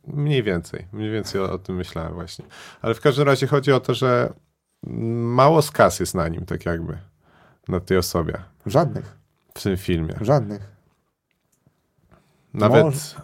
[0.07, 0.87] mniej więcej.
[0.93, 2.45] Mniej więcej o, o tym myślałem właśnie.
[2.83, 4.33] Ale w każdym razie chodzi o to, że
[5.37, 6.99] mało skas jest na nim, tak jakby.
[7.69, 8.35] Na tej osobie.
[8.67, 9.19] Żadnych,
[9.55, 10.15] W tym filmie.
[10.21, 10.77] żadnych.
[12.55, 12.87] Nawet,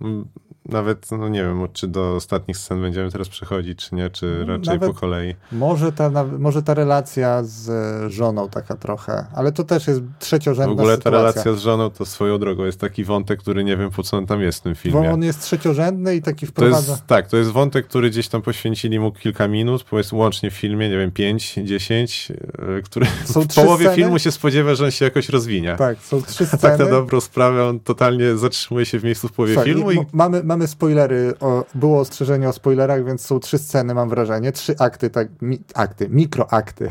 [0.68, 4.74] nawet, no nie wiem, czy do ostatnich scen będziemy teraz przechodzić, czy nie, czy raczej
[4.74, 5.34] nawet- po kolei.
[5.52, 10.18] Może ta, może ta relacja z e, żoną taka trochę, ale to też jest W
[10.18, 11.18] trzeciorzędna ogóle ta sytuacja.
[11.20, 14.26] relacja z żoną to swoją drogą jest taki wątek, który nie wiem po co on
[14.26, 15.10] tam jest w tym Bo filmie.
[15.12, 16.92] on jest trzeciorzędny i taki To wprowadza...
[16.92, 20.54] jest, tak, to jest wątek, który gdzieś tam poświęcili mu kilka minut, powiedzmy łącznie w
[20.54, 23.96] filmie, nie wiem, 5, 10, yy, który Są w połowie sceny?
[23.96, 25.74] filmu się spodziewa, że on się jakoś rozwinie.
[25.78, 26.78] Tak, są trzy tak sceny.
[26.84, 30.06] na dobrą sprawę on totalnie zatrzymuje się w miejscu w połowie filmu i i m-
[30.12, 34.74] mamy, mamy spoilery, o, było ostrzeżenie o spoilerach, więc są trzy sceny, mam wrażenie, trzy
[34.78, 36.90] akty, tak, mi, akty, mikroakty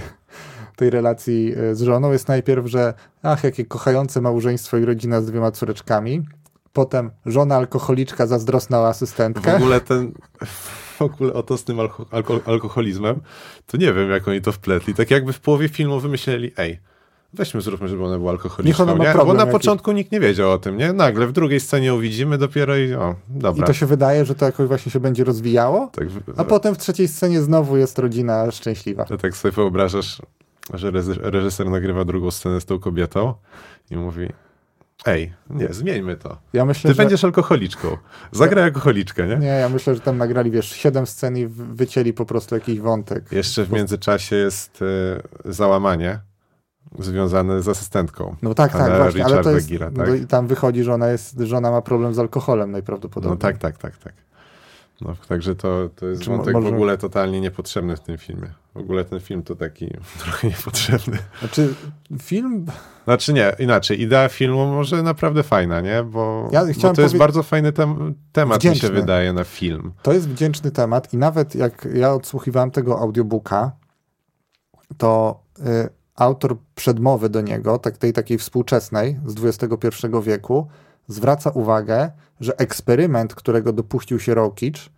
[0.76, 2.12] tej relacji e, z żoną.
[2.12, 6.26] Jest najpierw, że ach, jakie kochające małżeństwo i rodzina z dwiema córeczkami.
[6.74, 9.56] Potem żona alkoholiczka zazdrosna o w asystentkę.
[9.56, 10.12] ogóle ten
[10.98, 13.20] w ogóle o to z tym alko, alko, alkoholizmem,
[13.66, 14.94] to nie wiem jak oni to wpletli.
[14.94, 16.80] Tak jakby w połowie filmu wymyśleli, ej,
[17.34, 19.10] weźmy zróbmy, żeby ona była Niech alkoholiczką, ona ma nie?
[19.10, 19.54] Bo problem na jakiś.
[19.54, 20.94] początku nikt nie wiedział o tym, nie?
[20.94, 23.68] Nagle w drugiej scenie ją widzimy dopiero i o, I dobra.
[23.68, 27.08] to się wydaje, że to jakoś właśnie się będzie rozwijało, tak, a potem w trzeciej
[27.08, 29.06] scenie znowu jest rodzina szczęśliwa.
[29.06, 30.22] To tak sobie wyobrażasz,
[30.74, 33.34] że reżyser nagrywa drugą scenę z tą kobietą
[33.92, 34.28] i mówi
[35.06, 36.38] ej, nie, zmieńmy to.
[36.54, 37.04] Ja myślę, Ty że...
[37.04, 37.98] będziesz alkoholiczką.
[38.32, 39.36] Zagraj alkoholiczkę, nie?
[39.36, 43.32] Nie, ja myślę, że tam nagrali, wiesz, siedem scen i wycięli po prostu jakiś wątek.
[43.32, 44.80] Jeszcze w międzyczasie jest
[45.46, 46.20] e, załamanie
[47.00, 48.36] związane z asystentką.
[48.42, 50.22] No tak, tak, właśnie, ale to Richarda jest, Gira, no tak?
[50.22, 53.32] i tam wychodzi, że ona jest, że ona ma problem z alkoholem najprawdopodobniej.
[53.38, 54.14] No tak, tak, tak, tak.
[55.02, 58.48] No, także to, to jest Czy wątek może- w ogóle totalnie niepotrzebny w tym filmie.
[58.76, 59.88] W ogóle ten film to taki
[60.24, 61.18] trochę niepotrzebny.
[61.40, 61.74] Znaczy,
[62.22, 62.66] film,
[63.04, 64.02] Znaczy nie, inaczej.
[64.02, 66.04] Idea filmu może naprawdę fajna, nie?
[66.04, 68.88] Bo, Ja bo to jest powie- bardzo fajny tem temat, mi Wdzięczny.
[68.88, 69.92] się wydaje, na film.
[70.02, 73.72] to jest wdzięczny temat i nawet jak ja odsłuchiwałem tego audiobooka,
[74.98, 75.64] to y,
[76.18, 80.68] autor przedmowy do niego, tak, tej takiej współczesnej z XXI wieku,
[81.08, 84.92] zwraca uwagę, że eksperyment, którego dopuścił się Rokicz,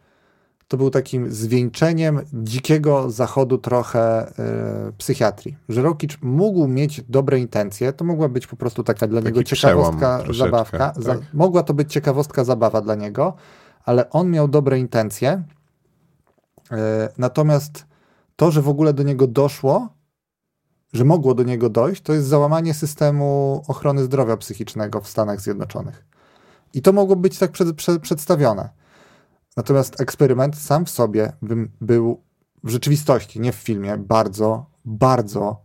[0.67, 4.31] to był takim zwieńczeniem dzikiego zachodu trochę
[4.89, 5.57] y, psychiatrii.
[5.69, 9.43] Że Rokicz mógł mieć dobre intencje, to mogła być po prostu taka dla Taki niego
[9.43, 10.93] ciekawostka, zabawka.
[10.97, 11.33] Za, tak.
[11.33, 13.33] mogła to być ciekawostka, zabawa dla niego,
[13.85, 15.43] ale on miał dobre intencje.
[16.71, 16.75] y,
[17.17, 17.85] natomiast
[18.35, 19.98] to, że w ogóle do niego doszło,
[20.93, 26.05] że mogło do niego dojść, to jest załamanie systemu ochrony zdrowia psychicznego w Stanach Zjednoczonych.
[26.73, 28.69] I to mogło być tak przed, przed, przedstawione.
[29.57, 31.33] Natomiast eksperyment sam w sobie
[31.81, 32.23] był
[32.63, 35.61] w rzeczywistości, nie w filmie, bardzo, bardzo,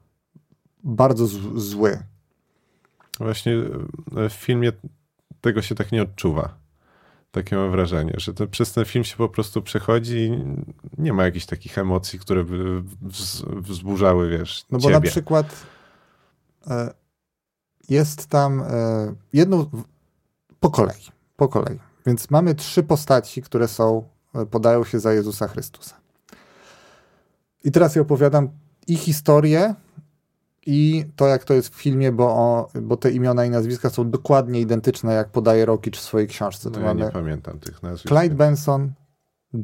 [0.84, 1.98] bardzo zły.
[3.18, 3.52] Właśnie
[4.16, 4.72] e, w filmie
[5.40, 6.63] tego się tak nie odczuwa.
[7.34, 10.44] Takie mam wrażenie, że to, przez ten film się po prostu przechodzi i
[10.98, 14.94] nie ma jakichś takich emocji, które by wz, wzburzały, wiesz, No bo ciebie.
[14.94, 15.46] na przykład
[16.66, 16.94] e,
[17.88, 18.66] jest tam e,
[19.32, 19.70] jedno
[20.60, 21.02] po kolei,
[21.36, 21.78] po kolei.
[22.06, 25.96] Więc mamy trzy postaci, które są, e, podają się za Jezusa Chrystusa.
[27.64, 28.48] I teraz ja opowiadam
[28.86, 29.74] ich historię
[30.66, 34.10] i to, jak to jest w filmie, bo, o, bo te imiona i nazwiska są
[34.10, 36.68] dokładnie identyczne, jak podaje Rokicz w swojej książce.
[36.68, 38.08] No to ja mamy nie pamiętam tych nazwisk.
[38.08, 38.92] Clyde Benson,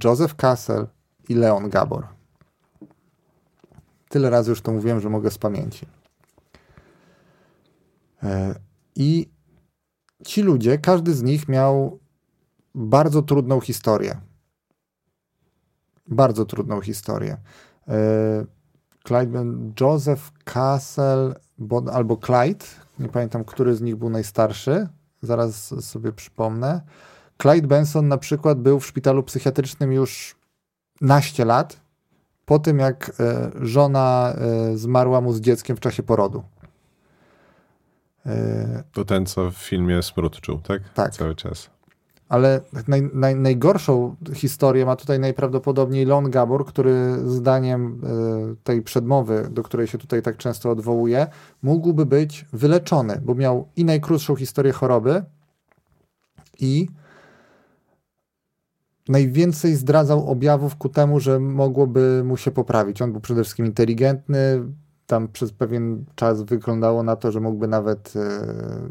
[0.05, 0.87] Joseph Castle
[1.29, 2.07] i Leon Gabor.
[4.09, 5.87] Tyle razy już to mówiłem, że mogę z pamięci.
[8.23, 8.55] E,
[8.97, 9.29] I
[10.27, 11.99] ci ludzie, każdy z nich miał
[12.75, 14.21] bardzo trudną historię.
[16.07, 17.37] Bardzo trudną historię.
[19.11, 19.45] Clyde,
[19.81, 22.65] Joseph Castle bo, albo Clyde,
[22.99, 24.89] nie pamiętam, który z nich był najstarszy,
[25.23, 26.81] zaraz sobie przypomnę.
[27.43, 30.37] Clyde Benson na przykład był w szpitalu psychiatrycznym już
[31.01, 31.81] naście lat,
[32.45, 36.43] po tym jak e, żona e, zmarła mu z dzieckiem w czasie porodu.
[38.27, 40.83] E, To ten, co w filmie Smród czuł, tak?
[40.95, 41.13] Tak.
[41.13, 41.71] Cały czas.
[42.31, 49.49] Ale naj, naj, najgorszą historię ma tutaj najprawdopodobniej Lon Gabor, który zdaniem e, tej przedmowy,
[49.51, 51.27] do której się tutaj tak często odwołuje,
[51.63, 55.25] mógłby być wyleczony, bo miał i najkrótszą historię choroby,
[56.61, 56.89] i
[59.09, 63.03] najwięcej zdradzał objawów ku temu, że mogłoby mu się poprawić.
[63.03, 64.63] On był przede wszystkim inteligentny,
[65.11, 68.21] tam przez pewien czas wyglądało na to, że mógłby nawet e,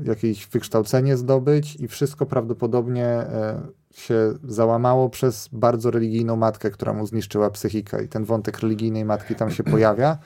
[0.04, 7.08] jakieś wykształcenie zdobyć i wszystko prawdopodobnie e, się załamało przez bardzo religijną matkę, która mu
[7.08, 10.18] zniszczyła psychikę i ten wątek religijnej matki tam się pojawia.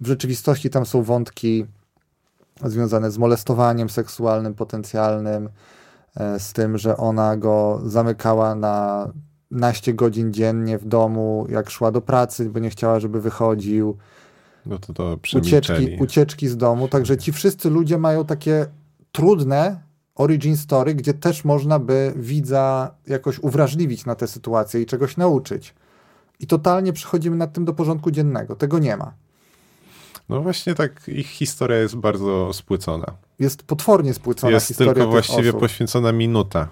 [0.00, 1.66] W rzeczywistości tam są wątki
[2.64, 5.48] związane z molestowaniem seksualnym potencjalnym,
[6.16, 9.08] e, z tym, że ona go zamykała na
[9.50, 13.96] naście godzin dziennie w domu, jak szła do pracy, bo nie chciała, żeby wychodził
[14.66, 16.88] No to to ucieczki, ucieczki z domu.
[16.88, 18.66] Także ci wszyscy ludzie mają takie
[19.12, 19.80] trudne
[20.14, 25.74] origin story, gdzie też można by widza jakoś uwrażliwić na tę sytuację i czegoś nauczyć.
[26.40, 28.56] I totalnie przechodzimy nad tym do porządku dziennego.
[28.56, 29.12] Tego nie ma.
[30.28, 33.06] No właśnie tak, ich historia jest bardzo spłycona.
[33.38, 35.60] Jest potwornie spłycona jest historia tylko właściwie osób.
[35.60, 36.68] poświęcona minuta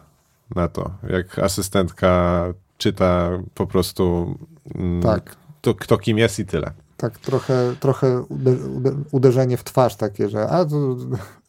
[0.54, 2.44] na to, jak asystentka
[2.78, 4.34] czyta po prostu
[4.74, 6.72] mm, Tak, to, kto kim jest i tyle.
[7.00, 10.96] Tak trochę, trochę ude, ude, uderzenie w twarz takie, że a, to,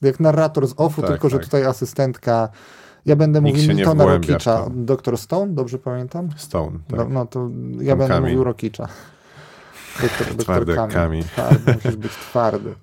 [0.02, 1.46] jak narrator z OFU, Tak, tylko że tak.
[1.46, 2.50] tutaj asystentka
[3.06, 4.58] ja będę Nikt mówił w Rokicza.
[4.58, 4.72] to.
[4.76, 6.30] Doktor Stone, dobrze pamiętam?
[6.38, 7.00] Stone, tak.
[7.00, 8.22] No, no to ja Tam będę kamień.
[8.32, 8.88] mówił Rokicza.
[10.02, 11.24] Doktor, doktor Twardy kamień.
[11.24, 12.74] Twardy, musisz być twardy.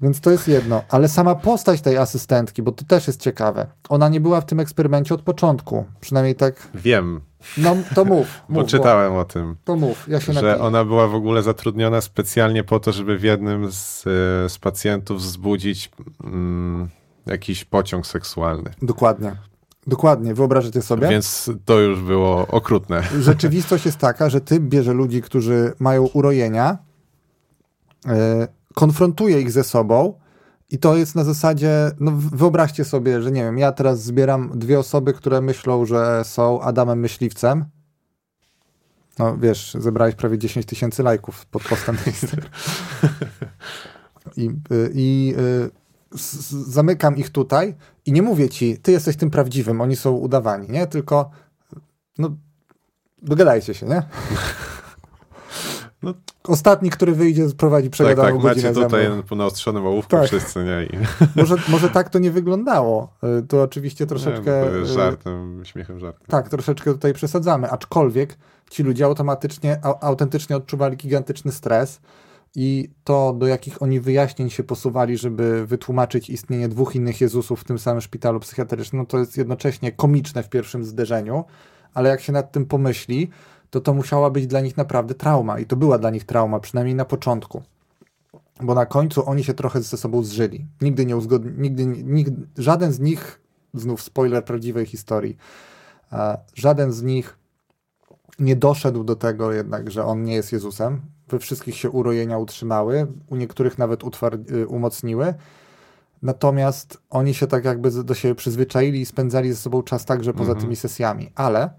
[0.00, 0.82] Więc to jest jedno.
[0.88, 3.66] Ale sama postać tej asystentki, bo to też jest ciekawe.
[3.88, 5.84] Ona nie była w tym eksperymencie od początku.
[6.00, 6.68] Przynajmniej tak.
[6.74, 7.20] Wiem,
[7.56, 8.26] No to mów.
[8.48, 10.08] bo mów czytałem o tym, To mów.
[10.08, 10.64] Ja się że napiję.
[10.64, 15.18] ona była w ogóle zatrudniona specjalnie po to, żeby w jednym z, e, z pacjentów
[15.20, 15.90] wzbudzić
[16.24, 16.88] mm,
[17.26, 18.70] jakiś pociąg seksualny.
[18.82, 19.36] Dokładnie.
[19.86, 20.34] Dokładnie.
[20.34, 21.08] Wyobrażacie sobie?
[21.08, 23.02] Więc to już było okrutne.
[23.20, 26.78] Rzeczywistość jest taka, że ty bierze ludzi, którzy mają urojenia,
[28.06, 30.18] e, konfrontuje ich ze sobą
[30.70, 34.78] i to jest na zasadzie, no wyobraźcie sobie, że nie wiem, ja teraz zbieram dwie
[34.78, 37.64] osoby, które myślą, że są Adamem Myśliwcem.
[39.18, 41.96] No wiesz, zebrałeś prawie 10 tysięcy lajków pod postem.
[44.36, 45.34] I, y, i
[46.14, 47.74] y, z- zamykam ich tutaj
[48.06, 50.86] i nie mówię ci, ty jesteś tym prawdziwym, oni są udawani, nie?
[50.86, 51.30] Tylko
[52.18, 52.36] no,
[53.22, 54.02] dogadajcie się, nie?
[56.02, 56.14] No.
[56.44, 60.26] Ostatni, który wyjdzie, prowadzi Tak, przegadaną tak, godzinę macie tutaj po naostrzonym ołówku Tak.
[60.26, 60.84] wszyscy, nie?
[60.86, 61.04] I,
[61.40, 63.12] Może, może tak to nie wyglądało.
[63.40, 64.62] Y, To oczywiście troszeczkę...
[64.64, 66.26] nie, to jest y, żartem, śmiechem żartem.
[66.28, 68.38] Tak, troszeczkę tutaj przesadzamy, aczkolwiek
[68.70, 72.00] ci ludzie automatycznie, au- autentycznie odczuwali gigantyczny stres
[72.54, 77.64] i to, do jakich oni wyjaśnień się posuwali, żeby wytłumaczyć istnienie dwóch innych Jezusów w
[77.64, 81.44] tym samym szpitalu psychiatrycznym, no to jest jednocześnie komiczne w pierwszym zderzeniu,
[81.94, 83.30] ale jak się nad tym pomyśli,
[83.72, 86.94] to to musiała być dla nich naprawdę trauma i to była dla nich trauma, przynajmniej
[86.94, 87.62] na początku.
[88.62, 90.66] Bo na końcu oni się trochę ze sobą zżyli.
[90.80, 93.40] Nigdy nie uzgodnili, nigdy, nigdy, żaden z nich,
[93.74, 95.36] znów spoiler prawdziwej historii,
[96.12, 97.38] e, żaden z nich
[98.38, 101.00] nie doszedł do tego jednak, że on nie jest Jezusem.
[101.28, 104.02] we wszystkich się urojenia utrzymały, u niektórych nawet
[104.50, 105.34] y, umocniły.
[106.22, 110.52] Natomiast oni się tak jakby do siebie przyzwyczaili i spędzali ze sobą czas także poza
[110.52, 110.60] Mhm.
[110.60, 111.32] tymi sesjami.
[111.34, 111.70] Ale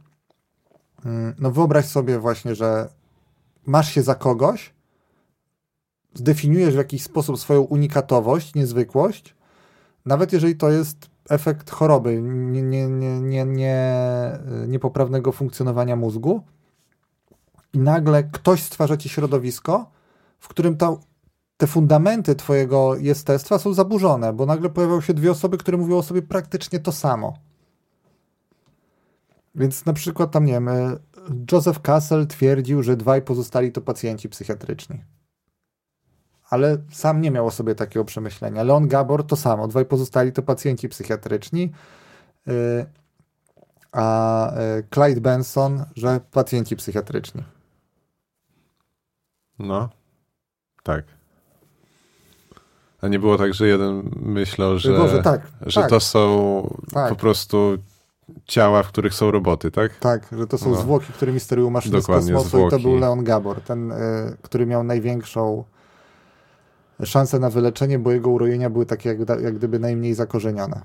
[1.39, 2.89] no wyobraź sobie właśnie, że
[3.65, 4.73] masz się za kogoś,
[6.13, 9.35] zdefiniujesz w jakiś sposób swoją unikatowość, niezwykłość,
[10.05, 13.87] nawet jeżeli to jest efekt choroby, nie, nie, nie, nie, nie,
[14.67, 16.43] niepoprawnego funkcjonowania mózgu
[17.73, 19.91] i nagle ktoś stwarza ci środowisko,
[20.39, 20.99] w którym to,
[21.57, 26.03] te fundamenty twojego jestestwa są zaburzone, bo nagle pojawiają się dwie osoby, które mówią o
[26.03, 27.33] sobie praktycznie to samo.
[29.55, 30.97] Więc na przykład tam, nie wiem, e,
[31.51, 35.03] Joseph Cassel twierdził, że dwaj pozostali to pacjenci psychiatryczni.
[36.49, 38.63] Ale sam nie miał o sobie takiego przemyślenia.
[38.63, 39.67] Leon Gabor to samo.
[39.67, 41.71] Dwaj pozostali to pacjenci psychiatryczni.
[42.47, 42.85] Yy,
[43.91, 47.43] a yy, Clyde Benson, że pacjenci psychiatryczni.
[49.59, 49.89] No,
[50.83, 51.05] tak.
[53.01, 57.09] A nie było tak, że jeden myślał, że, Boże, tak, że tak, to są Tak.
[57.09, 57.77] po prostu
[58.45, 59.95] ciała, w których są roboty, tak?
[59.99, 60.75] tak, że to są No.
[60.81, 62.83] zwłoki, którymi sterują maszyny z Dokładnie, kosmosu i to zwłoki.
[62.83, 63.95] był Leon Gabor, ten, y,
[64.41, 65.63] który miał największą
[67.03, 70.81] szansę na wyleczenie, bo jego urojenia były takie jak, jak gdyby najmniej zakorzenione.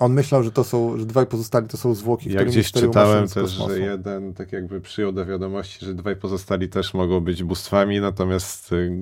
[0.00, 3.34] On myślał, że to są, że dwaj pozostali to są zwłoki, Ja gdzieś czytałem z
[3.34, 8.00] też, że jeden tak jakby przyjął do wiadomości, że dwaj pozostali też mogą być bóstwami,
[8.00, 8.92] natomiast y,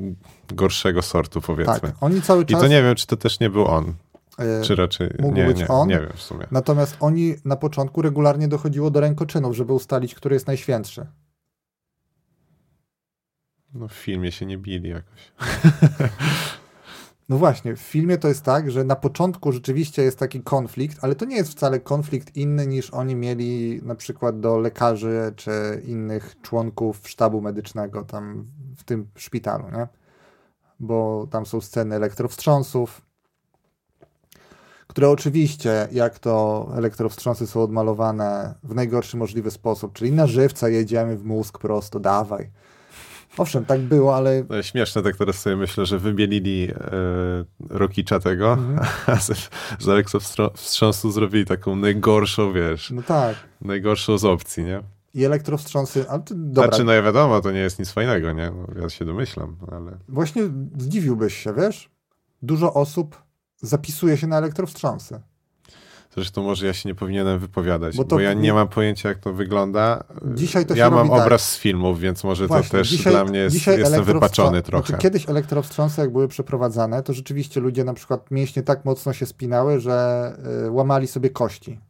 [0.55, 1.81] gorszego sortu powiedzmy.
[1.81, 2.61] Tak, oni cały I czas...
[2.61, 3.93] to nie wiem, czy to też nie był on,
[4.63, 5.89] czy raczej mógł nie, być nie, on.
[5.89, 6.47] nie wiem w sumie.
[6.51, 11.07] Natomiast oni na początku regularnie dochodziło do rękoczynów, żeby ustalić, który jest najświętszy.
[13.75, 15.33] No w filmie się nie bili jakoś.
[17.29, 21.15] No właśnie, w filmie to jest tak, że na początku rzeczywiście jest taki konflikt, ale
[21.15, 26.37] to nie jest wcale konflikt inny niż oni mieli na przykład do lekarzy czy innych
[26.43, 29.89] członków sztabu medycznego tam w tym szpitalu, nie?
[30.81, 33.03] Bo tam są sceny elektrowstrząsów,
[34.93, 41.17] które oczywiście, jak to elektrowstrząsy są odmalowane w najgorszy możliwy sposób, czyli na żywca jedziemy
[41.17, 42.51] w mózg prosto, dawaj.
[43.39, 46.75] Owszem, tak było, ale No, śmieszne, tak teraz sobie myślę, że wybielili e,
[47.71, 48.79] Rokicza tego, Mhm.
[49.07, 53.37] a z, z elektrowstrząsu zrobili taką najgorszą, wiesz, no tak.
[53.61, 54.83] najgorszą z opcji, nie?
[55.15, 58.51] I elektrowstrząsy, ale to, dobra, Znaczy, no ja wiadomo, to nie jest nic fajnego, nie?
[58.51, 59.99] No, ja się domyślam, ale...
[60.09, 60.43] właśnie
[60.79, 61.91] zdziwiłbyś się, wiesz?
[62.43, 63.23] Dużo osób
[63.63, 65.21] zapisuje się na elektrowstrząsy.
[66.15, 69.19] Zresztą może ja się nie powinienem wypowiadać, Bo bo, to ja nie- mam pojęcia, jak
[69.19, 70.05] to wygląda.
[70.35, 71.23] Dzisiaj to się ja mam tak.
[71.23, 74.63] obraz z filmów, więc może Właśnie, to też dzisiaj- dla mnie jest, dzisiaj jestem wypaczony
[74.63, 74.87] trochę.
[74.87, 79.27] Znaczy, kiedyś elektrowstrząsy, jak były przeprowadzane, to rzeczywiście ludzie na przykład mięśnie tak mocno się
[79.27, 80.33] spinały, że
[80.67, 81.81] y, łamali sobie kości.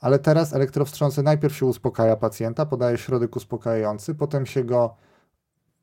[0.00, 4.96] Ale teraz elektrowstrząsy najpierw się uspokaja pacjenta, podaje środek uspokajający, potem się go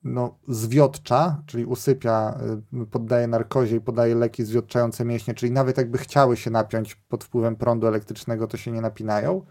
[0.03, 2.39] no, zwiotcza, czyli usypia,
[2.83, 7.23] y, poddaje narkozie i podaje leki zwiotczające mięśnie, czyli nawet jakby chciały się napiąć pod
[7.23, 9.45] wpływem prądu elektrycznego, to się nie napinają.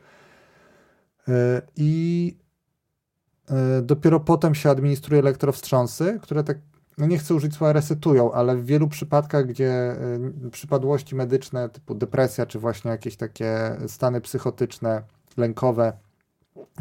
[1.28, 1.32] Y,
[1.76, 2.36] I
[3.50, 6.58] y, dopiero potem się administruje elektrowstrząsy, które tak,
[6.98, 9.96] no nie chcę użyć słowa resetują, ale w wielu przypadkach, gdzie
[10.52, 15.02] przypadłości medyczne typu depresja, czy właśnie jakieś takie stany psychotyczne,
[15.36, 15.92] lękowe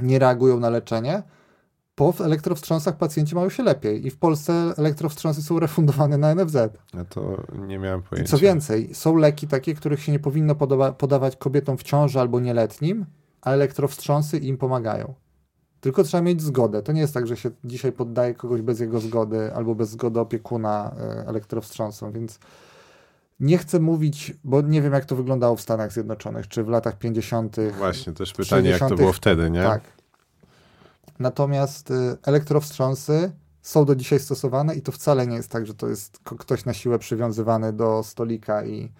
[0.01, 1.23] nie reagują na leczenie,
[1.97, 6.55] po elektrowstrząsach pacjenci mają się lepiej i w Polsce elektrowstrząsy są refundowane na NFZ.
[6.93, 8.31] Ja to nie miałem I pojęcia.
[8.31, 12.39] co więcej, są leki takie, których się nie powinno podawa- podawać kobietom w ciąży albo
[12.39, 13.05] nieletnim,
[13.41, 15.13] a elektrowstrząsy im pomagają.
[15.81, 16.83] Tylko trzeba mieć zgodę.
[16.83, 20.19] To nie jest tak, że się dzisiaj poddaje kogoś bez jego zgody albo bez zgody
[20.19, 22.39] opiekuna e, elektrowstrząsom, więc
[23.39, 26.97] nie chcę mówić, bo nie wiem jak to wyglądało w Stanach Zjednoczonych, czy w latach
[26.97, 27.55] 50.
[27.77, 29.01] Właśnie, też pytanie, jak to 60.
[29.01, 29.63] było wtedy, nie?
[29.63, 29.96] Tak.
[31.19, 35.87] Natomiast y, elektrowstrząsy są do dzisiaj stosowane i to wcale nie jest tak, że to
[35.87, 38.91] jest ktoś na siłę przywiązywany do stolika i,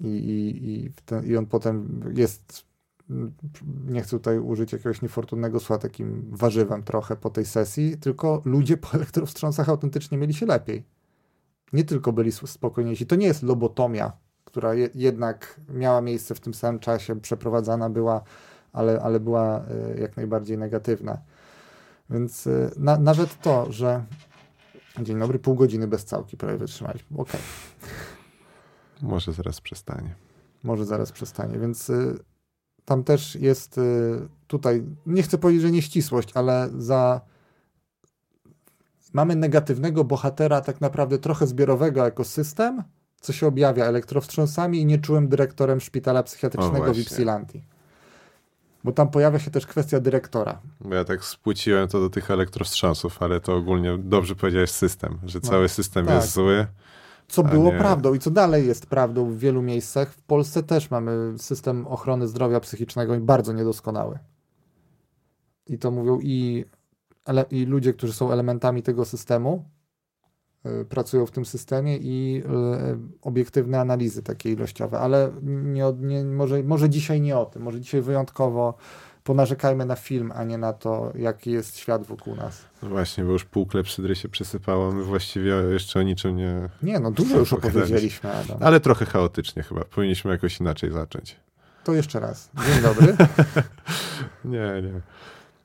[0.00, 2.64] i, i, i, ten, i on potem jest,
[3.10, 3.32] mm,
[3.86, 8.76] nie chcę tutaj użyć jakiegoś niefortunnego słowa, takim warzywem trochę po tej sesji, tylko ludzie
[8.76, 10.84] po elektrowstrząsach autentycznie mieli się lepiej.
[11.72, 13.06] Nie tylko byli spokojniejsi.
[13.06, 14.12] To nie jest lobotomia,
[14.44, 18.22] która je, jednak miała miejsce w tym samym czasie, przeprowadzana była
[18.72, 19.60] ale, ale była
[19.94, 21.18] y, jak najbardziej negatywna.
[22.10, 24.04] Więc y, na, nawet to, że
[25.02, 27.18] dzień dobry, pół godziny bez całki prawie wytrzymaliśmy.
[27.18, 27.40] Okej,
[29.02, 30.14] Może zaraz przestanie.
[30.62, 31.58] może zaraz przestanie.
[31.58, 32.18] Więc y,
[32.84, 33.80] tam też jest
[34.46, 37.20] tutaj, nie chcę powiedzieć, że nieścisłość, ale za
[39.12, 42.82] mamy negatywnego bohatera tak naprawdę trochę zbiorowego jako system,
[43.20, 46.98] co się objawia elektrowstrząsami i nieczułym dyrektorem szpitala psychiatrycznego w.
[46.98, 47.64] Ypsilanti.
[48.88, 50.60] Bo tam pojawia się też kwestia dyrektora.
[50.80, 55.40] Bo ja tak spłuciłem to do tych elektrostrząsów, ale to ogólnie dobrze powiedziałeś system, że
[55.42, 56.14] No, cały system tak.
[56.14, 56.66] jest zły.
[57.28, 60.12] Co było nie- prawdą i co dalej jest prawdą w wielu miejscach.
[60.12, 64.18] W Polsce też mamy system ochrony zdrowia psychicznego i bardzo niedoskonały.
[65.66, 66.64] I to mówią i,
[67.50, 69.64] i ludzie, którzy są elementami tego systemu,
[70.88, 76.90] pracują w tym systemie i y, obiektywne analizy takie ilościowe, ale nie, nie, może, może
[76.90, 78.74] dzisiaj nie o tym, może dzisiaj wyjątkowo
[79.24, 82.64] ponarzekajmy na film, a nie na to, jaki jest świat wokół nas.
[82.82, 86.68] No właśnie, bo już pół klepsydry się przesypało, my właściwie jeszcze o niczym nie...
[86.82, 88.58] Nie, no dużo już opowiedzieliśmy, Adam.
[88.60, 91.36] Ale trochę chaotycznie chyba, powinniśmy jakoś inaczej zacząć.
[91.84, 92.50] To jeszcze raz.
[92.66, 93.16] Dzień dobry.
[94.44, 95.00] Nie, nie.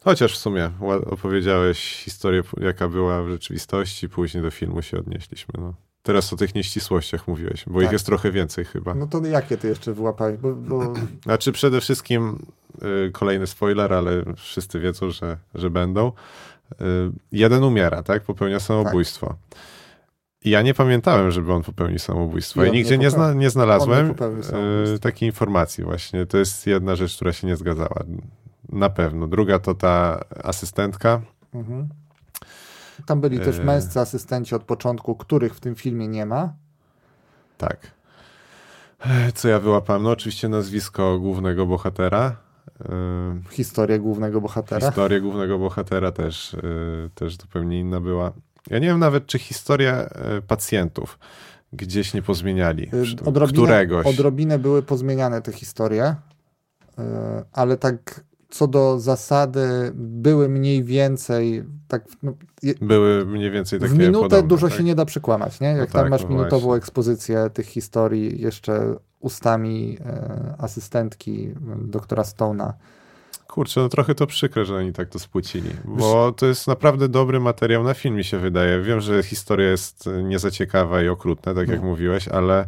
[0.03, 0.71] Chociaż w sumie
[1.05, 5.53] opowiedziałeś historię, jaka była w rzeczywistości, później do filmu się odnieśliśmy.
[5.57, 5.73] No.
[6.03, 7.93] Teraz o tych nieścisłościach mówiłeś, bo ich Tak.
[7.93, 8.93] jest trochę więcej chyba.
[8.95, 10.37] No to jakie ty jeszcze wyłapałeś?
[10.37, 10.93] Bo, bo
[11.23, 12.45] Znaczy przede wszystkim
[13.07, 16.11] y, kolejny spoiler, ale wszyscy wiedzą, że, że będą.
[16.71, 16.75] Y,
[17.31, 18.23] jeden umiera, tak?
[18.23, 19.35] Popełnia samobójstwo.
[20.45, 22.65] I ja nie pamiętałem, żeby on popełnił samobójstwo.
[22.65, 23.41] I I nigdzie nie nie, zna, popełnił.
[23.41, 24.15] nie znalazłem
[24.87, 26.25] nie y, takiej informacji właśnie.
[26.25, 28.03] To jest jedna rzecz, która się nie zgadzała.
[28.73, 29.27] Na pewno.
[29.27, 31.21] Druga to ta asystentka.
[31.53, 31.87] mhm.
[33.05, 33.63] tam byli też E.
[33.63, 36.53] męscy asystenci od początku, których w tym filmie nie ma.
[37.57, 37.91] Tak.
[39.05, 40.03] E, Co ja wyłapałem?
[40.03, 42.35] No oczywiście nazwisko głównego bohatera.
[42.81, 42.85] Y,
[43.51, 44.87] Historię głównego bohatera.
[44.87, 46.55] Historia głównego bohatera też,
[47.15, 48.31] też zupełnie inna była.
[48.69, 50.09] Ja nie wiem nawet, czy historia
[50.47, 51.19] pacjentów
[51.73, 52.91] gdzieś nie pozmieniali.
[53.25, 54.05] Odrobinę, Któregoś.
[54.05, 56.15] odrobinę były pozmieniane te historie,
[57.53, 58.23] ale tak
[58.53, 62.33] co do zasady były mniej więcej tak no,
[62.63, 64.77] je, Były mniej więcej takie w minutę podobne, dużo tak?
[64.77, 65.67] się nie da przekłamać, nie?
[65.67, 66.77] Jak No tam tak, masz no minutową właśnie.
[66.77, 71.55] ekspozycję tych historii jeszcze ustami e, asystentki e,
[71.87, 72.73] doktora Stone'a.
[73.47, 77.39] Kurczę, no trochę to przykre, że oni tak to spłycili, bo to jest naprawdę dobry
[77.39, 78.81] materiał na film, mi się wydaje.
[78.81, 81.85] Wiem, że historia jest y, niezaciekawa i okrutna, tak jak No.
[81.87, 82.65] mówiłeś, ale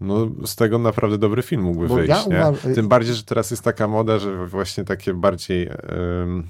[0.00, 2.08] no, z tego naprawdę dobry film mógłby Bo wyjść.
[2.10, 2.48] ja nie?
[2.48, 6.46] uważ- Tym bardziej, że teraz jest taka moda, że właśnie takie bardziej em,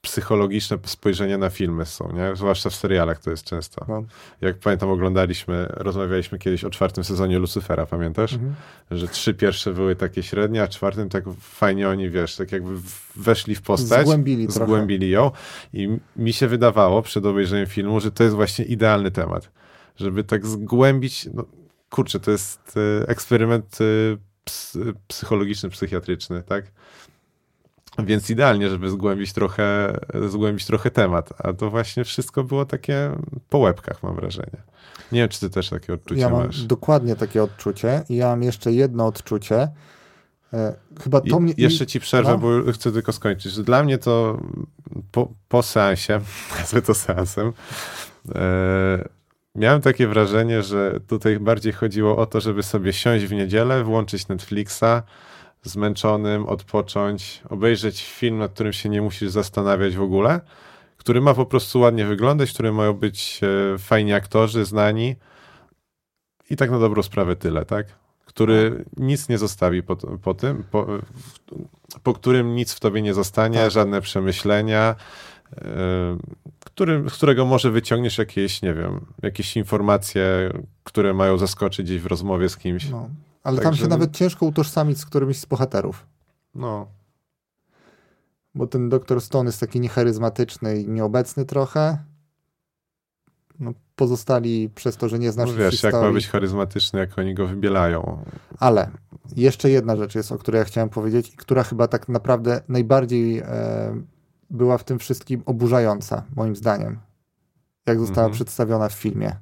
[0.00, 2.36] psychologiczne spojrzenie na filmy są, nie?
[2.36, 3.84] zwłaszcza w serialach to jest często.
[3.88, 4.02] No.
[4.40, 8.32] Jak pamiętam, oglądaliśmy, rozmawialiśmy kiedyś o czwartym sezonie Lucyfera, pamiętasz?
[8.32, 8.54] Mhm.
[8.90, 12.70] Że trzy pierwsze były takie średnie, a czwartym tak fajnie oni, wiesz, tak jakby
[13.16, 15.30] weszli w postać, Zgłębili zgłębili ją
[15.72, 19.50] i mi się wydawało przed obejrzeniem filmu, że to jest właśnie idealny temat,
[19.96, 21.44] żeby tak zgłębić, no
[21.90, 23.84] kurczę, to jest e, eksperyment e,
[24.44, 24.78] ps,
[25.08, 26.64] psychologiczny, psychiatryczny, tak?
[27.98, 29.96] Więc idealnie, żeby zgłębić trochę,
[30.28, 33.10] zgłębić trochę temat, a to właśnie wszystko było takie
[33.48, 34.62] po łebkach, mam wrażenie.
[35.12, 36.62] Nie wiem, czy ty też takie odczucie Ja mam masz.
[36.62, 39.68] dokładnie takie odczucie i ja mam jeszcze jedno odczucie.
[40.52, 41.54] E, chyba to I, mnie...
[41.56, 42.38] jeszcze ci przerwę, no.
[42.38, 43.62] bo chcę tylko skończyć.
[43.62, 44.40] Dla mnie to
[45.12, 46.20] po, po seansie,
[46.58, 47.52] nazwę to seansem,
[48.34, 49.08] e,
[49.54, 54.28] miałem takie wrażenie, że tutaj bardziej chodziło o to, żeby sobie siąść w niedzielę, włączyć
[54.28, 55.02] Netflixa,
[55.62, 60.40] zmęczonym, odpocząć, obejrzeć film, nad którym się nie musisz zastanawiać w ogóle,
[60.96, 63.40] który ma po prostu ładnie wyglądać, który mają być
[63.74, 65.16] e, fajni aktorzy, znani
[66.50, 67.86] i tak na dobrą sprawę tyle, tak?
[68.24, 70.86] Który nic nie zostawi po, po tym, po,
[72.02, 73.70] po którym nic w tobie nie zostanie, Tak.
[73.70, 74.94] żadne przemyślenia,
[75.56, 76.18] e,
[76.78, 80.52] który, z którego może wyciągniesz jakieś, nie wiem, jakieś informacje,
[80.84, 82.90] które mają zaskoczyć gdzieś w rozmowie z kimś.
[82.90, 83.08] No.
[83.44, 86.06] Ale tam się nawet ciężko utożsamić z którymś z bohaterów.
[86.54, 86.86] No,
[88.54, 91.98] Bo ten doktor Stone jest taki niecharyzmatyczny i nieobecny trochę.
[93.60, 96.06] No, pozostali przez to, że nie znasz no wiesz, jak historii.
[96.06, 98.24] ma być charyzmatyczny, jak oni go wybielają.
[98.58, 98.90] Ale
[99.36, 103.38] jeszcze jedna rzecz jest, o której ja chciałem powiedzieć i która chyba tak naprawdę najbardziej
[103.38, 104.17] e,
[104.50, 106.98] była w tym wszystkim oburzająca, moim zdaniem,
[107.86, 108.34] jak została Mhm.
[108.34, 109.36] przedstawiona w filmie.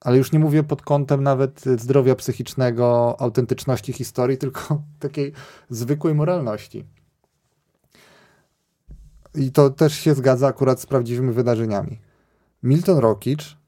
[0.00, 5.32] Ale już nie mówię pod kątem nawet zdrowia psychicznego, autentyczności historii, tylko takiej
[5.70, 6.84] zwykłej moralności.
[9.34, 12.00] I to też się zgadza akurat z prawdziwymi wydarzeniami.
[12.62, 13.58] Milton Rokicz,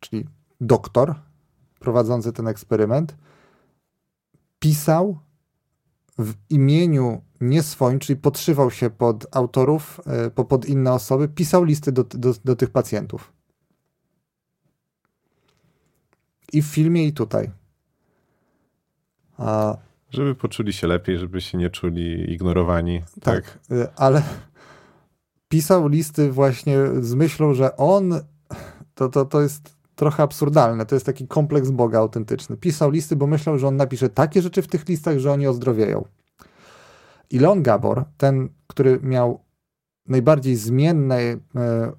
[0.00, 0.28] czyli
[0.60, 1.14] doktor
[1.78, 3.16] prowadzący ten eksperyment,
[4.58, 5.18] pisał
[6.18, 11.64] w imieniu nie swoim, czyli podszywał się pod autorów, e, po- pod inne osoby, pisał
[11.64, 13.32] listy do, do, do tych pacjentów.
[16.52, 17.50] I w filmie, i tutaj.
[19.38, 19.76] A,
[20.10, 23.00] Żeby poczuli się lepiej, żeby się nie czuli ignorowani.
[23.00, 23.58] tak, Tak.
[23.72, 24.22] y, ale
[25.48, 28.12] pisał listy właśnie z myślą, że on
[28.94, 30.86] to, to, to jest trochę absurdalne.
[30.86, 32.56] To jest taki kompleks Boga autentyczny.
[32.56, 36.04] Pisał listy, bo myślał, że on napisze takie rzeczy w tych listach, że oni ozdrowieją.
[37.30, 39.40] Ilon Gabor, ten, który miał
[40.06, 41.38] najbardziej zmienne e,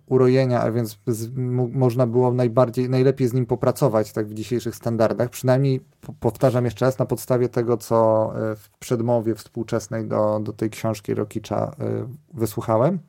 [0.06, 1.30] urojenia, a więc z,
[1.74, 5.30] można było najbardziej, najlepiej z nim popracować tak w dzisiejszych standardach.
[5.30, 5.82] Przynajmniej
[6.20, 11.14] powtarzam jeszcze raz na podstawie tego, co e, w przedmowie współczesnej do, do tej książki
[11.14, 13.00] Rokicza e, wysłuchałem.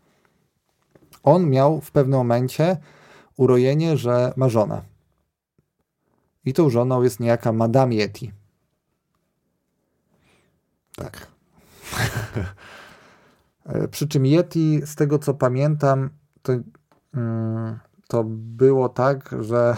[1.23, 2.77] On miał w pewnym momencie
[3.37, 4.83] urojenie, że ma żonę.
[6.45, 8.33] I tą żoną jest niejaka Madame Yeti.
[10.97, 11.27] Tak.
[13.91, 16.11] Przy czym Yeti, z tego co pamiętam,
[16.43, 16.53] to,
[17.15, 17.79] mm,
[18.09, 19.77] to było tak, że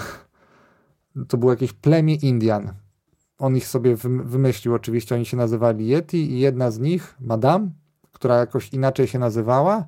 [1.29, 2.73] to było jakieś plemię Indian.
[3.39, 7.71] On ich sobie wymyślił, oczywiście oni się nazywali Yeti i jedna z nich, Madame,
[8.13, 9.85] która jakoś inaczej się nazywała,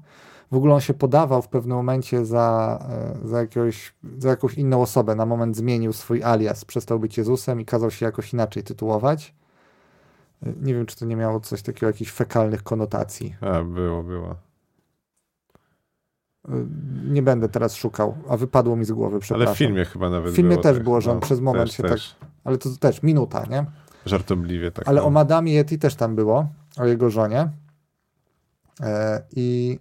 [0.50, 2.78] w ogóle on się podawał w pewnym momencie za,
[3.22, 5.14] e, za, jakiegoś, za jakąś inną osobę.
[5.14, 9.34] Na moment zmienił swój alias, przestał być Jezusem i kazał się jakoś inaczej tytułować.
[10.42, 13.34] Nie wiem, czy to nie miało coś takiego, jakichś fekalnych konotacji.
[13.40, 14.34] A, było, było.
[17.04, 19.46] Nie będę teraz szukał, a wypadło mi z głowy, przepraszam.
[19.48, 20.84] Ale w filmie chyba nawet W filmie było, też tak.
[20.84, 22.16] było, że on no, przez moment też, się też.
[22.20, 22.28] tak...
[22.44, 23.64] Ale to też minuta, nie?
[24.06, 24.88] Żartobliwie tak.
[24.88, 25.06] Ale no.
[25.06, 27.50] o Madame Yeti też tam było, o jego żonie.
[28.80, 29.78] E, I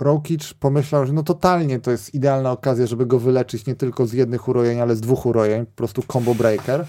[0.00, 4.12] Rokicz pomyślał, że no totalnie to jest idealna okazja, żeby go wyleczyć nie tylko z
[4.12, 6.86] jednych urojeń, ale z dwóch urojeń, po prostu combo breaker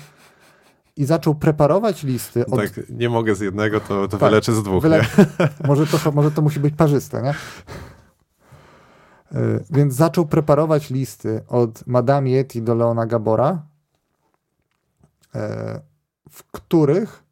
[0.95, 2.45] i zaczął preparować listy.
[2.45, 2.59] Od...
[2.59, 4.83] Tak, nie mogę z jednego, to, to Tak, wyleczę z dwóch.
[4.83, 5.05] Wyle...
[5.67, 7.33] Może, to, może to musi być parzyste, nie?
[9.31, 13.65] Yy, Więc zaczął preparować listy od Madame Yeti do Leona Gabora,
[15.33, 15.41] yy,
[16.29, 17.23] w których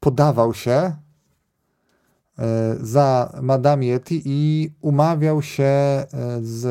[0.00, 0.92] podawał się
[2.80, 5.72] za Madame Yeti i umawiał się
[6.42, 6.64] z...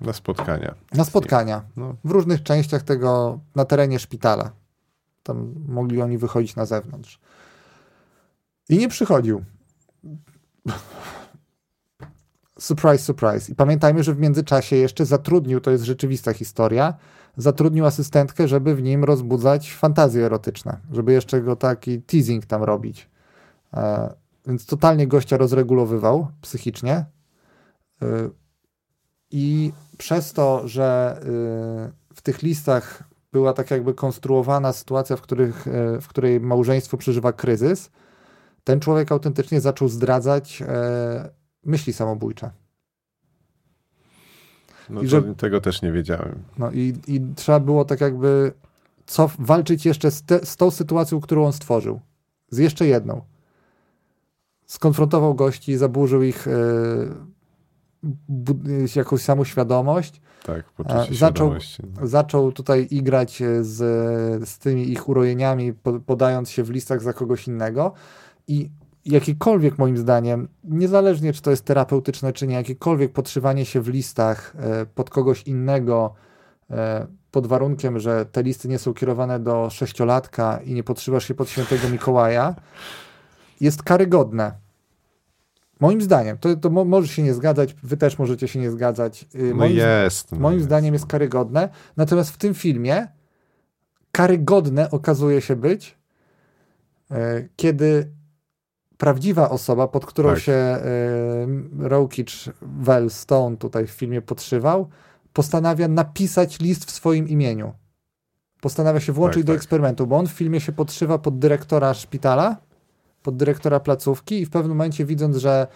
[0.00, 0.74] Na spotkania.
[0.94, 1.62] Na spotkania.
[1.76, 1.94] No.
[2.04, 4.50] W różnych częściach tego, na terenie szpitala.
[5.22, 7.20] Tam mogli oni wychodzić na zewnątrz.
[8.68, 9.44] I nie przychodził.
[12.58, 13.52] Surprise, surprise.
[13.52, 16.94] I pamiętajmy, że w międzyczasie jeszcze zatrudnił, to jest rzeczywista historia,
[17.36, 23.10] zatrudnił asystentkę, żeby w nim rozbudzać fantazje erotyczne, żeby jeszcze go taki teasing tam robić.
[24.50, 27.04] Więc totalnie gościa rozregulowywał psychicznie.
[28.02, 28.30] E,
[29.30, 35.68] I przez to, że e, w tych listach była tak jakby konstruowana sytuacja, w, których,
[35.68, 37.90] e, w której małżeństwo przeżywa kryzys,
[38.64, 40.62] ten człowiek autentycznie zaczął zdradzać
[41.64, 42.50] myśli samobójcze.
[44.90, 46.42] No że- tego też nie wiedziałem.
[46.58, 48.52] No i, i trzeba było tak jakby
[49.06, 52.00] co, walczyć jeszcze z, te, z tą sytuacją, którą on stworzył.
[52.50, 53.22] Z jeszcze jedną.
[54.70, 56.50] Skonfrontował gości, zaburzył ich e,
[58.96, 61.82] jakąś samoświadomość, Tak, poczucie zaczął- świadomości.
[62.02, 63.78] zaczął tutaj igrać e, z,
[64.48, 67.92] z tymi ich urojeniami, po- podając się w listach za kogoś innego
[68.48, 68.70] i
[69.04, 74.54] jakiekolwiek moim zdaniem, niezależnie czy to jest terapeutyczne czy nie, jakiekolwiek podszywanie się w listach
[74.58, 76.14] e, pod kogoś innego
[76.70, 81.34] e, pod warunkiem, że te listy nie są kierowane do sześciolatka i nie podszywasz się
[81.34, 82.54] pod świętego Mikołaja,
[83.60, 84.52] jest karygodne.
[85.80, 89.26] Moim zdaniem, to, to mo, możesz się nie zgadzać, wy też możecie się nie zgadzać.
[89.34, 90.32] Y, No moim, jest.
[90.32, 90.64] No Moim jest.
[90.66, 91.68] zdaniem jest karygodne.
[91.96, 93.08] Natomiast w tym filmie
[94.12, 95.98] karygodne okazuje się być,
[97.10, 98.10] e, kiedy
[98.98, 100.38] prawdziwa osoba, pod którą Tak.
[100.38, 100.80] się e,
[101.78, 104.88] Rokicz Well Stone tutaj w filmie podszywał,
[105.32, 107.72] postanawia napisać list w swoim imieniu.
[108.60, 109.56] Postanawia się włączyć Tak, do tak.
[109.58, 112.56] eksperymentu, bo on w filmie się podszywa pod dyrektora szpitala,
[113.22, 115.66] pod dyrektora placówki i w pewnym momencie widząc, że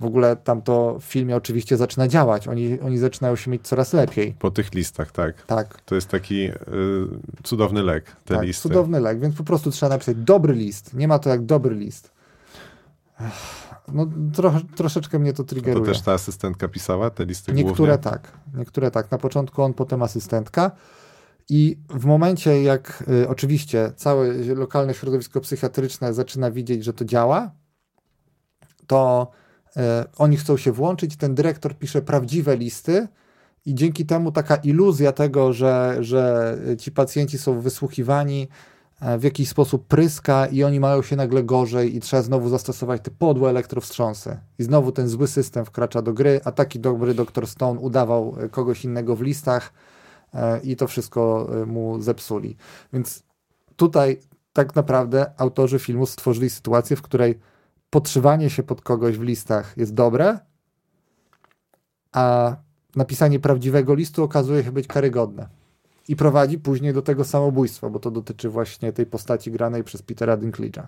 [0.00, 2.48] w ogóle tam to w filmie oczywiście zaczyna działać.
[2.48, 4.34] Oni, oni zaczynają się mieć coraz lepiej.
[4.38, 5.42] Po tych listach, tak.
[5.42, 6.52] Tak, To jest taki y,
[7.42, 8.62] cudowny lek, te tak listy.
[8.62, 10.94] cudowny lek, więc po prostu trzeba napisać dobry list.
[10.94, 12.10] Nie ma to jak dobry list.
[13.92, 15.86] No trochę, troszeczkę mnie to To triggeruje.
[15.86, 18.10] też ta asystentka pisała te listy Niektóre głównie?
[18.12, 19.10] tak, niektóre tak.
[19.10, 20.70] Na początku on, potem asystentka.
[21.48, 27.50] I w momencie, jak y, oczywiście całe lokalne środowisko psychiatryczne zaczyna widzieć, że to działa,
[28.86, 29.30] to
[29.76, 29.80] y,
[30.16, 31.16] oni chcą się włączyć.
[31.16, 33.08] Ten dyrektor pisze prawdziwe listy,
[33.66, 38.48] i dzięki temu taka iluzja tego, że, że ci pacjenci są wysłuchiwani,
[39.00, 43.02] e, w jakiś sposób pryska i oni mają się nagle gorzej i trzeba znowu zastosować
[43.02, 44.36] te podłe elektrowstrząsy.
[44.58, 48.48] I znowu ten zły system wkracza do gry, a taki dobry dr Stone udawał e,
[48.48, 49.72] kogoś innego w listach
[50.62, 52.56] i to wszystko e, mu zepsuli.
[52.92, 53.22] Więc
[53.76, 54.20] tutaj
[54.52, 57.38] tak naprawdę autorzy filmu stworzyli sytuację, w której
[57.90, 60.38] podszywanie się pod kogoś w listach jest dobre,
[62.12, 62.56] a
[62.96, 65.48] napisanie prawdziwego listu okazuje się być karygodne.
[66.08, 70.36] I prowadzi później do tego samobójstwa, bo to dotyczy właśnie tej postaci granej przez Petera
[70.36, 70.86] Dinklage'a.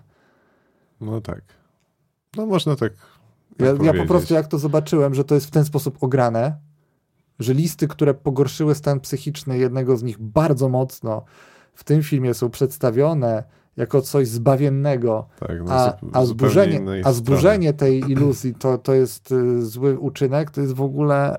[1.01, 1.41] No tak.
[2.37, 2.93] No można tak.
[3.59, 4.07] Ja, tak ja po powiedzieć.
[4.07, 6.57] prostu jak to zobaczyłem, że to jest w ten sposób ograne,
[7.39, 11.25] że listy, które pogorszyły stan psychiczny jednego z nich bardzo mocno,
[11.73, 13.43] w tym filmie są przedstawione
[13.77, 19.31] jako coś zbawiennego, Tak, no, a, a, zburzenie, a zburzenie tej iluzji to, to jest
[19.31, 21.37] y, zły uczynek, to jest w ogóle...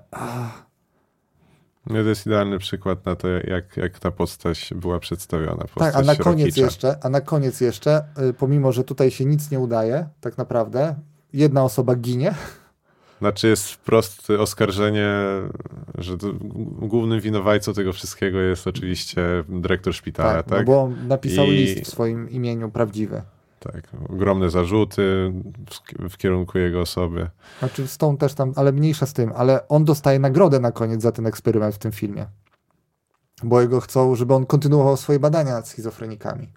[1.87, 5.65] No, to jest idealny przykład na to, jak, jak ta postać była przedstawiona.
[5.65, 9.25] Postać tak, a na koniec jeszcze, a na koniec jeszcze, y, pomimo, że tutaj się
[9.25, 10.95] nic nie udaje, tak naprawdę,
[11.33, 12.35] jedna osoba ginie,
[13.19, 15.11] Znaczy jest wprost oskarżenie,
[15.99, 16.17] że
[16.79, 20.59] głównym winowajcą tego wszystkiego jest oczywiście dyrektor szpitala, tak, tak?
[20.59, 23.23] No bo on napisał I- list w swoim imieniu prawdziwy.
[23.61, 25.33] Tak, ogromne zarzuty
[25.71, 27.31] w, w kierunku jego osoby.
[27.59, 31.13] Znaczy Stone też tam, ale mniejsza z tym, ale on dostaje nagrodę na koniec za
[31.13, 32.27] ten eksperyment w tym filmie.
[33.43, 36.49] Bo jego chcą, żeby on kontynuował swoje badania nad schizofrenikami.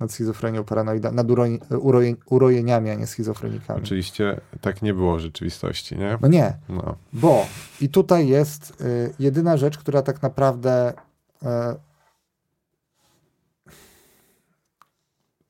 [0.00, 3.80] Nad schizofrenią paranoida, nad uroj, uroj, urojeniami, a nie schizofrenikami.
[3.82, 6.18] Oczywiście tak nie było w rzeczywistości, nie?
[6.22, 6.96] No nie, No.
[7.12, 7.46] bo
[7.80, 10.92] i tutaj jest y, jedyna rzecz, która tak naprawdę
[11.42, 11.46] y,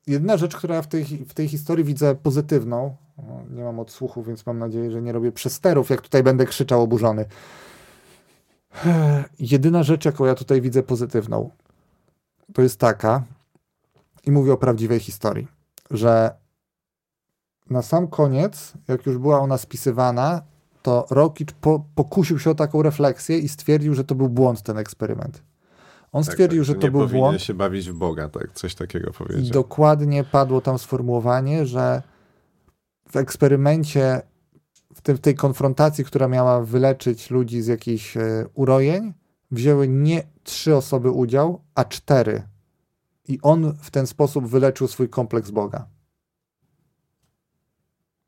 [0.07, 3.21] jedyna rzecz, która w tej, w tej historii widzę pozytywną, o,
[3.51, 7.25] nie mam odsłuchu, więc mam nadzieję, że nie robię przesterów, jak tutaj będę krzyczał oburzony.
[9.39, 11.49] Jedyna rzecz, jaką ja tutaj widzę pozytywną,
[12.53, 13.23] to jest taka,
[14.25, 15.47] i mówię o prawdziwej historii,
[15.91, 16.35] że
[17.69, 20.41] na sam koniec, jak już była ona spisywana,
[20.81, 24.77] to Rokic po, pokusił się o taką refleksję i stwierdził, że to był błąd ten
[24.77, 25.43] eksperyment.
[26.11, 27.41] On Tak, stwierdził, tak, że to nie był błąd.
[27.41, 28.51] się bawić w Boga, tak?
[28.51, 29.51] Coś takiego I powiedział.
[29.51, 32.01] dokładnie padło tam sformułowanie, że
[33.09, 34.21] w eksperymencie,
[34.95, 39.13] w, tym, w tej konfrontacji, która miała wyleczyć ludzi z jakichś e, urojeń,
[39.51, 42.43] wzięły nie trzy osoby udział, a cztery.
[43.29, 45.87] I on w ten sposób wyleczył swój kompleks Boga.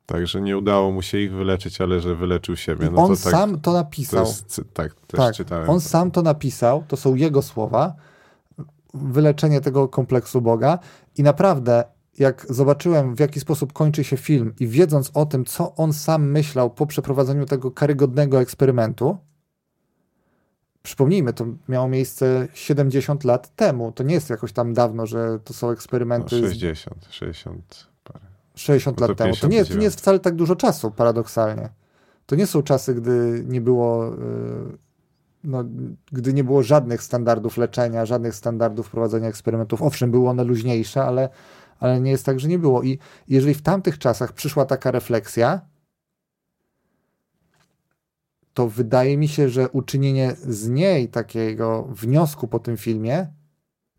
[0.05, 2.89] Także nie udało mu się ich wyleczyć, ale że wyleczył siebie.
[2.91, 4.25] No on to tak, sam to to napisał.
[4.25, 5.69] jest, cy- tak, też tak, czytałem.
[5.69, 5.81] on to.
[5.81, 7.95] sam to napisał, to są jego słowa,
[8.93, 10.79] wyleczenie tego kompleksu Boga
[11.17, 11.83] i naprawdę
[12.19, 16.31] jak zobaczyłem w jaki sposób kończy się film i wiedząc o tym, co on sam
[16.31, 19.17] myślał po przeprowadzeniu tego karygodnego eksperymentu,
[20.83, 25.53] przypomnijmy, to miało miejsce 70 lat temu, to nie jest jakoś tam dawno, że to
[25.53, 28.25] są No, eksperymenty z 60, 60 parę.
[28.55, 29.35] 60 No to lat temu.
[29.35, 29.79] To nie, to 59.
[29.79, 31.69] nie jest wcale tak dużo czasu, paradoksalnie.
[32.25, 34.17] To nie są czasy, gdy nie było, y,
[35.43, 35.63] no,
[36.11, 39.81] gdy nie było żadnych standardów leczenia, żadnych standardów prowadzenia eksperymentów.
[39.81, 41.29] Owszem, były one luźniejsze, ale,
[41.79, 42.83] ale nie jest tak, że nie było.
[42.83, 45.61] I jeżeli w tamtych czasach przyszła taka refleksja,
[48.53, 53.27] to wydaje mi się, że uczynienie z niej takiego wniosku po tym filmie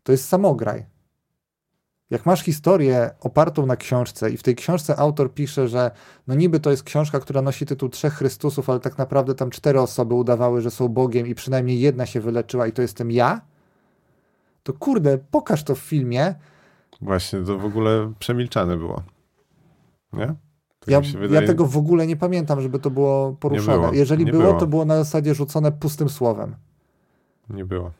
[0.03, 0.85] to jest samograj.
[2.09, 5.91] Jak masz historię opartą na książce i w tej książce autor pisze, że
[6.27, 9.81] no niby to jest książka, która nosi tytuł Trzech Chrystusów, ale tak naprawdę tam cztery
[9.81, 13.41] osoby udawały, że są Bogiem i przynajmniej jedna się wyleczyła i to jestem ja,
[14.63, 16.35] to kurde, pokaż to w filmie.
[17.01, 19.03] Właśnie, to w ogóle przemilczane było.
[20.13, 20.35] Nie?
[20.85, 21.47] Tak Ja, się ja wydaje.
[21.47, 23.77] tego w ogóle nie pamiętam, żeby to było poruszone.
[23.79, 24.53] było, Jeżeli było, było.
[24.59, 26.55] to było na zasadzie rzucone pustym słowem.
[27.49, 27.91] Nie było.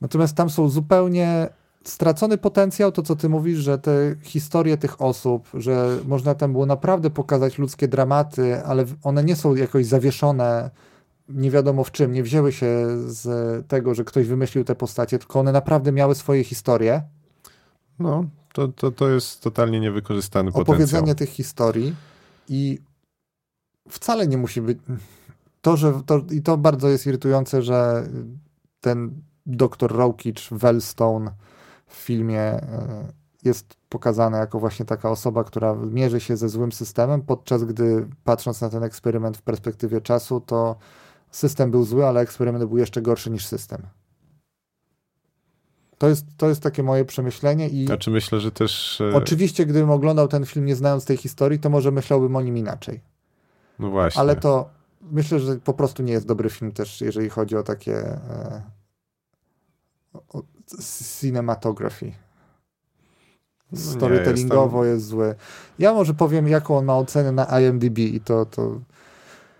[0.00, 1.48] Natomiast tam są zupełnie
[1.84, 6.66] stracony potencjał, to co ty mówisz, że te historie tych osób, że można tam było
[6.66, 10.70] naprawdę pokazać ludzkie dramaty, ale one nie są jakoś zawieszone
[11.28, 13.28] nie wiadomo w czym, nie wzięły się z
[13.68, 17.02] tego, że ktoś wymyślił te postacie, tylko one naprawdę miały swoje historie,
[17.98, 20.74] No, to, to, to jest totalnie niewykorzystany potencjał.
[20.74, 21.94] opowiedzenie tych historii
[22.48, 22.78] i
[23.88, 24.78] wcale nie musi być
[25.60, 28.08] to, że to, i to bardzo jest irytujące, że
[28.80, 31.30] ten doktor Rokic Wellstone
[31.86, 33.12] w filmie e,
[33.44, 38.60] jest pokazana jako właśnie taka osoba, która mierzy się ze złym systemem, podczas gdy patrząc
[38.60, 40.76] na ten eksperyment w perspektywie czasu, to
[41.30, 43.82] system był zły, ale eksperyment był jeszcze gorszy niż system.
[46.00, 49.00] To jest, to jest takie moje przemyślenie i Znaczy myślę, że też...
[49.00, 52.56] e, oczywiście gdybym oglądał ten film nie znając tej historii, to może myślałbym o nim
[52.56, 53.00] inaczej.
[53.78, 54.20] No właśnie.
[54.20, 54.70] Ale to
[55.02, 58.62] myślę, że po prostu nie jest dobry film też, jeżeli chodzi o takie e,
[60.14, 60.42] o,
[61.20, 62.12] cinematography.
[63.72, 65.34] No Storytellingowo jest zły.
[65.78, 68.80] Ja może powiem, jaką on ma ocenę na IMDb i to, to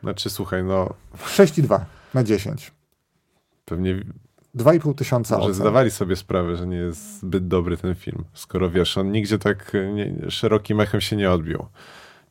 [0.03, 1.81] Znaczy słuchaj, no 6,2
[2.15, 2.73] na 10.
[3.65, 4.05] pewnie
[4.57, 5.61] 2,5 tysiąca może ocen.
[5.63, 8.25] zdawali sobie sprawę, że nie jest zbyt dobry ten film.
[8.35, 11.67] Skoro wiesz, on nigdzie tak nie, szerokim echem się nie odbił.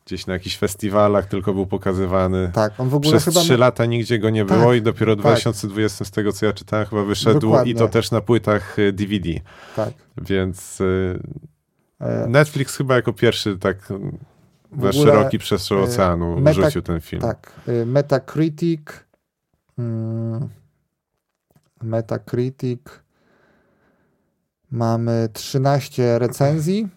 [0.06, 2.50] Gdzieś na jakichś festiwalach tylko był pokazywany.
[2.54, 3.40] Tak, on w ogóle Przez chyba...
[3.40, 5.22] trzy lata nigdzie go nie Tak, było i dopiero w tak.
[5.24, 7.72] 2020 z tego co ja czytałem chyba wyszedł Dokładnie.
[7.72, 9.28] i to też na płytach DVD.
[9.76, 9.90] Tak.
[10.16, 10.84] Więc e,
[12.00, 14.18] E, Netflix chyba jako pierwszy tak mm,
[14.72, 17.22] w Na szeroki przestrzeń oceanu meta- rzucił ten film.
[17.22, 17.52] Tak.
[17.68, 18.80] y, Metacritic.
[19.78, 20.48] mm,
[21.82, 22.80] Metacritic.
[24.70, 26.88] Mamy 13 recenzji.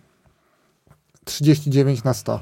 [1.26, 2.40] 39 na 100.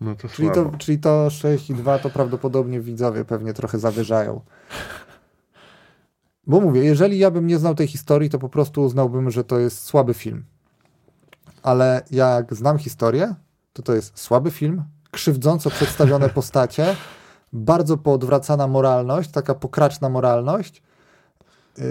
[0.00, 4.40] No to Czyli to, czyli to 6,2 to prawdopodobnie widzowie pewnie trochę zawyżają.
[6.46, 9.58] Bo mówię, jeżeli ja bym nie znał tej historii, to po prostu uznałbym, że to
[9.58, 10.44] jest słaby film.
[11.62, 13.34] Ale jak znam historię,
[13.72, 16.96] to to jest słaby film, krzywdząco przedstawione postacie,
[17.54, 20.82] bardzo poodwracana moralność, taka pokraczna moralność
[21.78, 21.84] yy,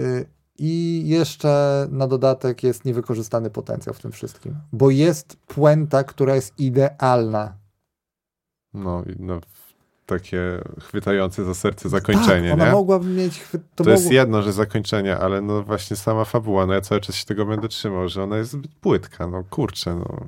[0.58, 4.54] i jeszcze na dodatek jest niewykorzystany potencjał w tym wszystkim.
[4.72, 7.52] Bo jest puenta, która jest idealna.
[8.74, 9.40] No, no,
[10.06, 12.72] takie chwytające za serce zakończenie, tak, ona nie?
[12.72, 13.40] mogłaby mieć...
[13.44, 14.14] chwy- To, To, jest mogło...
[14.14, 17.68] jedno, że zakończenie, ale no właśnie sama fabuła, no ja cały czas się tego będę
[17.68, 20.26] trzymał, że ona jest zbyt płytka, no kurczę, no.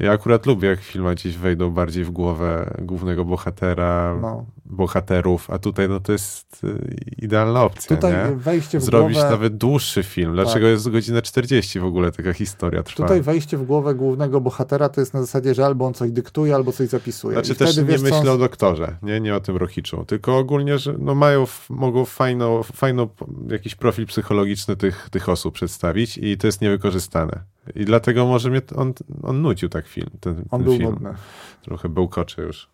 [0.00, 4.46] Ja akurat lubię, jak filmy gdzieś wejdą bardziej w głowę głównego bohatera, No.
[4.64, 8.36] bohaterów, a tutaj no to jest y, idealna opcja, Tutaj nie?
[8.36, 9.30] wejście w Zrobić głowę...
[9.30, 10.32] nawet dłuższy film.
[10.32, 10.70] Dlaczego Tak.
[10.70, 13.02] jest godzina 40 w ogóle taka historia trwa?
[13.02, 16.54] Tutaj wejście w głowę głównego bohatera to jest na zasadzie, że albo on coś dyktuje,
[16.54, 17.34] albo coś zapisuje.
[17.34, 20.38] Znaczy I też nie wiesz, myślę on- o doktorze, nie, nie o tym Rochiczu, tylko
[20.38, 23.08] ogólnie, że no mają, mogą fajną, fajną
[23.50, 27.40] jakiś profil psychologiczny tych, tych osób przedstawić i to jest niewykorzystane.
[27.74, 28.92] I dlatego może mnie on,
[29.22, 30.90] on nudził tak film, ten, On ten był film.
[30.90, 31.14] nudny.
[31.62, 32.70] Trochę bełkocze już.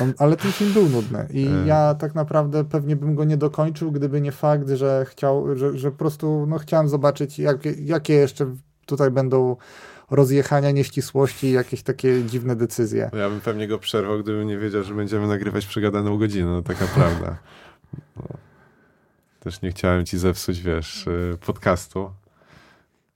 [0.00, 1.66] On, ale ten film był nudny i E.
[1.66, 5.90] ja tak naprawdę pewnie bym go nie dokończył, gdyby nie fakt, że chciał, że, że
[5.90, 8.54] po prostu no, chciałem zobaczyć, jak, jakie jeszcze
[8.86, 9.56] tutaj będą
[10.10, 13.10] rozjechania, nieścisłości i jakieś takie dziwne decyzje.
[13.12, 16.62] No Ja bym pewnie go przerwał, gdybym nie wiedział, że będziemy nagrywać przegadaną godzinę, no
[16.62, 17.38] taka prawda.
[18.16, 18.22] No.
[19.40, 22.10] Też nie chciałem ci zepsuć, wiesz, y, podcastu.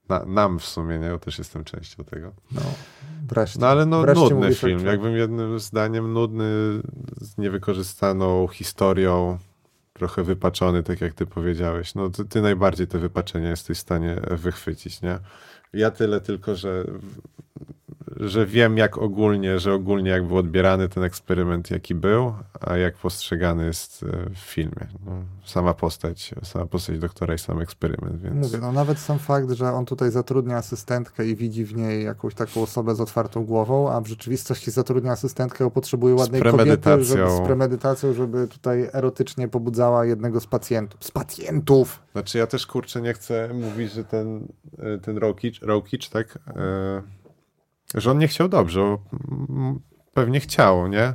[0.09, 1.06] Na, nam w sumie, nie?
[1.06, 2.32] Ja też jestem częścią tego.
[2.52, 2.61] No,
[3.28, 3.59] wreszcie.
[3.61, 4.78] No ale no nudny film.
[4.78, 6.44] jak- Jakbym jednym zdaniem nudny,
[7.20, 9.38] z niewykorzystaną historią,
[9.92, 11.94] trochę wypaczony, tak jak ty powiedziałeś.
[11.94, 15.18] No ty, ty najbardziej te wypaczenia jesteś w stanie wychwycić, nie?
[15.72, 16.84] Ja tyle tylko, że,
[18.20, 22.96] że wiem jak ogólnie, że ogólnie jak był odbierany ten eksperyment, jaki był, a jak
[22.96, 24.86] postrzegany jest e, w filmie.
[25.06, 25.12] No,
[25.44, 28.36] sama postać, sama postać doktora i sam eksperyment, więc...
[28.36, 32.34] Mówię, no nawet sam fakt, że on tutaj zatrudnia asystentkę i widzi w niej jakąś
[32.34, 37.30] taką osobę z otwartą głową, a w rzeczywistości zatrudnia asystentkę, bo potrzebuje ładnej kobiety, żeby,
[37.30, 41.04] z premedytacją, żeby tutaj erotycznie pobudzała jednego z pacjentów.
[41.04, 42.02] Z pacjentów!
[42.12, 44.48] Znaczy ja też kurczę nie chcę mówić, że ten,
[44.78, 47.02] e, ten Rokic, Rokic tak, e,
[47.95, 48.97] że on nie chciał dobrze,
[50.14, 51.14] pewnie chciał, nie?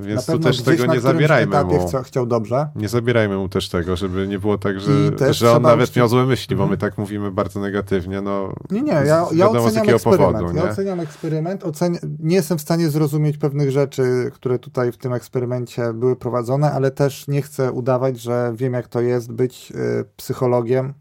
[0.00, 1.88] Więc tu też tego nie zabierajmy mu.
[1.88, 2.68] Chciał, chciał dobrze.
[2.76, 4.90] Nie zabierajmy mu też tego, żeby nie było tak, że,
[5.30, 6.80] że on nawet miał złe myśli, bo my Mhm.
[6.80, 10.32] tak mówimy bardzo negatywnie, no Nie, nie, ja, ja wiadomo oceniam eksperyment.
[10.32, 10.70] powodu, ja nie?
[10.70, 11.64] oceniam eksperyment.
[11.64, 11.98] Oceni...
[12.20, 16.90] Nie jestem w stanie zrozumieć pewnych rzeczy, które tutaj w tym eksperymencie były prowadzone, ale
[16.90, 20.94] też nie chcę udawać, że wiem, jak to jest być y, psychologiem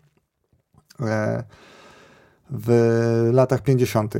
[1.01, 1.03] y,
[2.49, 4.15] w latach 50.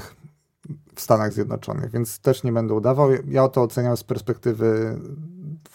[0.99, 3.09] w Stanach Zjednoczonych, więc też nie będę udawał.
[3.27, 4.99] Ja to oceniam z perspektywy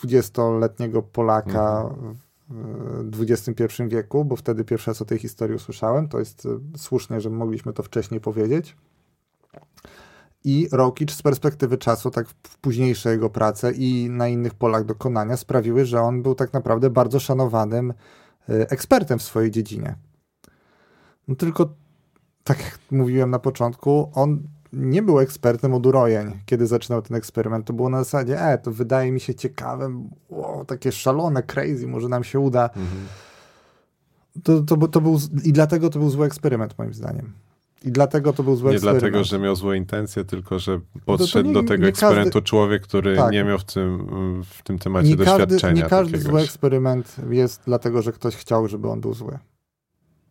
[0.02, 1.94] 20-letniego Polaka
[2.48, 6.08] w XXI wieku, bo wtedy pierwszy raz o tej historii usłyszałem.
[6.08, 8.76] To jest y, słusznie, że mogliśmy to wcześniej powiedzieć.
[10.44, 15.36] I Rokic z perspektywy czasu, tak w późniejsze jego prace i na innych polach dokonania
[15.36, 17.94] sprawiły, że on był tak naprawdę bardzo szanowanym y,
[18.68, 19.96] ekspertem w swojej dziedzinie.
[21.28, 21.74] No tylko,
[22.44, 24.42] tak jak mówiłem na początku, on
[24.76, 27.66] nie był ekspertem od urojeń, kiedy zaczynał ten eksperyment.
[27.66, 32.08] To było na zasadzie, e, to wydaje mi się ciekawe, o, takie szalone, crazy, może
[32.08, 32.64] nam się uda.
[32.64, 33.06] Mhm.
[34.42, 37.32] To, to, to był, I dlatego to był zły eksperyment, moim zdaniem.
[37.84, 39.02] I dlatego to był zły nie eksperyment.
[39.02, 42.48] dlatego, że miał złe intencje, tylko że to podszedł nie- do tego nie eksperymentu każdy-
[42.48, 43.32] człowiek, który Tak.
[43.32, 44.06] nie miał w tym,
[44.44, 48.68] w tym temacie nie każdy, doświadczenia nie każdy zły eksperyment jest dlatego, że ktoś chciał,
[48.68, 49.38] żeby on był zły.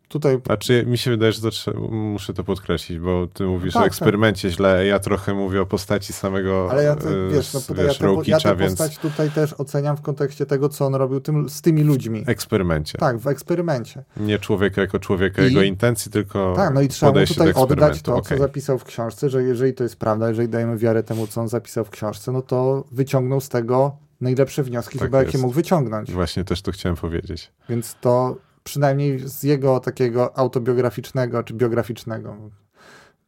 [0.08, 3.82] Tutaj Znaczy, mi się wydaje, że to trzeba, muszę to podkreślić, bo ty mówisz tak,
[3.82, 7.84] o eksperymencie źle, ja trochę mówię o postaci samego Ale ja, te, wiesz, no, ja,
[7.84, 10.94] wiesz, tę, ja Rokicza, tę więc postać tutaj też oceniam w kontekście tego, co on
[10.94, 12.24] robił tym, z tymi ludźmi.
[12.26, 12.98] eksperymencie.
[12.98, 14.04] Tak, w eksperymencie.
[14.16, 18.02] Nie człowieka jako człowieka, I- jego intencji, tylko Tak, no i trzeba mu tutaj oddać
[18.02, 18.38] to, Okej.
[18.38, 21.48] co zapisał w książce, że jeżeli to jest prawda, jeżeli dajemy wiarę temu, co on
[21.48, 25.42] zapisał w książce, no to wyciągnął z tego najlepsze wnioski Tak chyba, jakie jest.
[25.42, 26.12] mógł wyciągnąć.
[26.12, 27.52] Właśnie też to chciałem powiedzieć.
[27.68, 32.36] Więc to przynajmniej z jego takiego autobiograficznego czy biograficznego,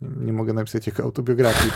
[0.00, 1.72] nie, nie mogę napisać jego autobiografii,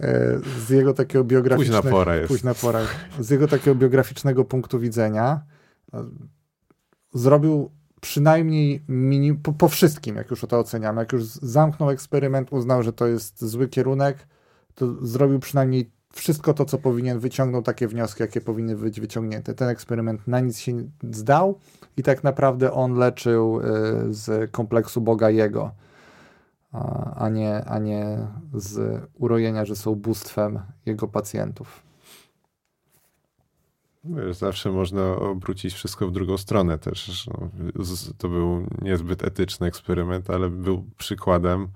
[0.00, 1.82] e, z jego takiego biograficznego...
[1.82, 2.28] Późna pora jest.
[2.28, 2.80] Późna pora.
[3.20, 5.40] Z jego takiego biograficznego punktu widzenia
[5.94, 6.04] e,
[7.14, 12.82] zrobił przynajmniej mini, po, po, wszystkim, jak już to oceniamy, jak już zamknął eksperyment, uznał,
[12.82, 14.26] że to jest zły kierunek,
[14.74, 19.54] to zrobił przynajmniej wszystko to, co powinien, wyciągnął takie wnioski, jakie powinny być wyciągnięte.
[19.54, 20.72] Ten eksperyment na nic się
[21.10, 21.58] zdał
[21.96, 23.64] i tak naprawdę on leczył y,
[24.14, 25.70] z kompleksu Boga Jego,
[27.16, 28.18] a nie, a nie
[28.54, 31.82] z urojenia, że są bóstwem jego pacjentów.
[34.04, 37.26] Wiesz, zawsze można obrócić wszystko w drugą stronę też.
[37.26, 37.48] No,
[38.18, 41.68] to był niezbyt etyczny eksperyment, ale był przykładem,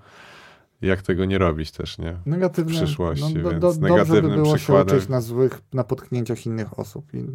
[0.83, 2.17] jak tego nie robić też, nie?
[2.25, 4.89] Negatywne, w przyszłości, no, więc do, dobrze by było przykładem...
[4.89, 7.13] się uczyć na złych, na potknięciach innych osób.
[7.13, 7.25] I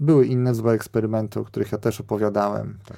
[0.00, 2.78] były inne złe eksperymenty, o których ja też opowiadałem.
[2.86, 2.96] Tak.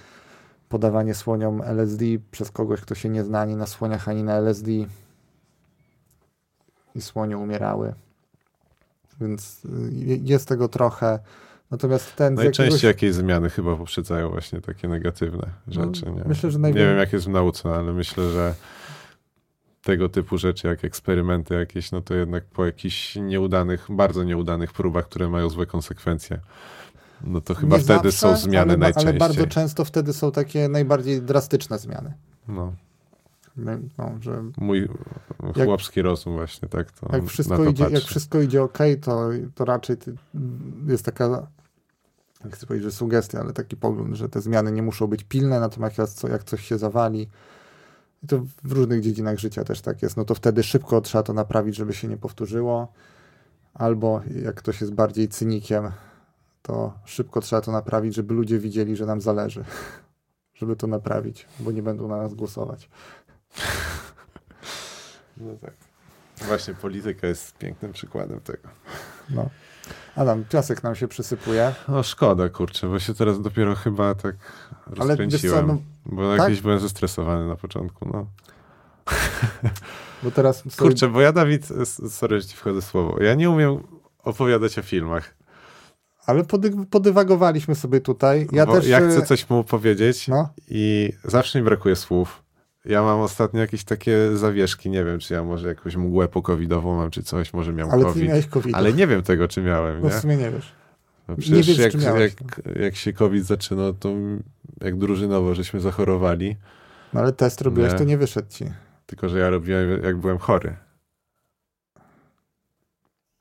[0.69, 4.71] Podawanie słoniom LSD przez kogoś, kto się nie zna ani na słoniach, ani na LSD.
[6.95, 7.95] I słonie umierały.
[9.21, 9.69] Więc y,
[10.23, 11.19] jest tego trochę.
[11.71, 12.35] Natomiast ten.
[12.35, 12.83] Najczęściej jakiegoś...
[12.83, 16.03] jakieś zmiany chyba poprzedzają właśnie takie negatywne rzeczy.
[16.07, 16.23] No, nie?
[16.27, 16.81] Myślę, że najwię...
[16.81, 18.55] Nie wiem, jak jest w nauce, ale myślę, że
[19.87, 25.05] tego typu rzeczy, jak eksperymenty jakieś, no to jednak po jakichś nieudanych, bardzo nieudanych próbach,
[25.05, 26.41] które mają złe konsekwencje,
[27.25, 29.11] no to chyba Nie wtedy zawsze, są zmiany ale, najczęściej.
[29.11, 32.15] Ale bardzo często wtedy są takie najbardziej drastyczne zmiany.
[32.49, 32.73] No.
[33.57, 34.89] No, że Mój
[35.65, 39.65] chłopski jak, rozum właśnie tak to jak wszystko, idzie, jak wszystko idzie ok, to, to
[39.65, 39.97] raczej
[40.87, 41.47] jest taka
[42.45, 45.61] jak chcę powiedzieć, że sugestia, ale taki pogląd, że te zmiany nie muszą być pilne,
[45.61, 47.29] natomiast jak coś się zawali,
[48.27, 51.33] i to w różnych dziedzinach życia też tak jest, no to wtedy szybko trzeba to
[51.33, 52.93] naprawić, żeby się nie powtórzyło,
[53.75, 55.91] albo jak ktoś jest bardziej cynikiem,
[56.63, 59.65] to szybko trzeba to naprawić, żeby ludzie widzieli, że nam zależy,
[60.59, 62.89] żeby to naprawić, bo nie będą na nas głosować.
[65.37, 65.75] No tak.
[66.37, 68.69] Właśnie polityka jest pięknym przykładem tego.
[69.31, 69.51] No.
[70.17, 71.75] Adam, piasek nam się przysypuje.
[71.89, 74.37] No szkoda, kurczę, bo się teraz dopiero chyba tak
[74.87, 75.59] rozkręciłem.
[75.59, 76.49] Ale co, no, bo tak?
[76.49, 78.27] jakiś byłem zestresowany na początku, no.
[80.23, 80.57] Bo teraz...
[80.59, 80.77] Sobie...
[80.77, 81.69] Kurczę, bo ja Dawid,
[82.09, 83.79] sorry, że ci wchodzę słowo, ja nie umiem
[84.19, 85.35] opowiadać o filmach.
[86.27, 88.49] Ale pody podywagowaliśmy sobie tutaj.
[88.53, 88.87] Ja, też...
[88.87, 90.49] ja chcę e, coś mu powiedzieć no.
[90.69, 92.43] i zawsze mi brakuje słów.
[92.87, 97.11] Ja mam ostatnio jakieś takie zawieszki, nie wiem, czy ja może jakąś mgłę pokowidową mam,
[97.11, 98.31] czy coś, może miałem Ale COVID.
[98.33, 98.75] ty COVID.
[98.75, 100.15] Ale nie wiem tego, czy miałem, no, nie?
[100.15, 100.73] w sumie nie wiesz.
[101.29, 102.83] No przecież nie wiesz, jak, miałeś, jak, no.
[102.83, 104.15] jak się COVID zaczyna, to
[104.81, 106.57] jak drużynowo żeśmy zachorowali.
[107.13, 107.99] No ale test robiłeś, nie.
[107.99, 108.65] to nie wyszedł ci.
[109.07, 110.77] Tylko, że ja robiłem, jak byłem chory.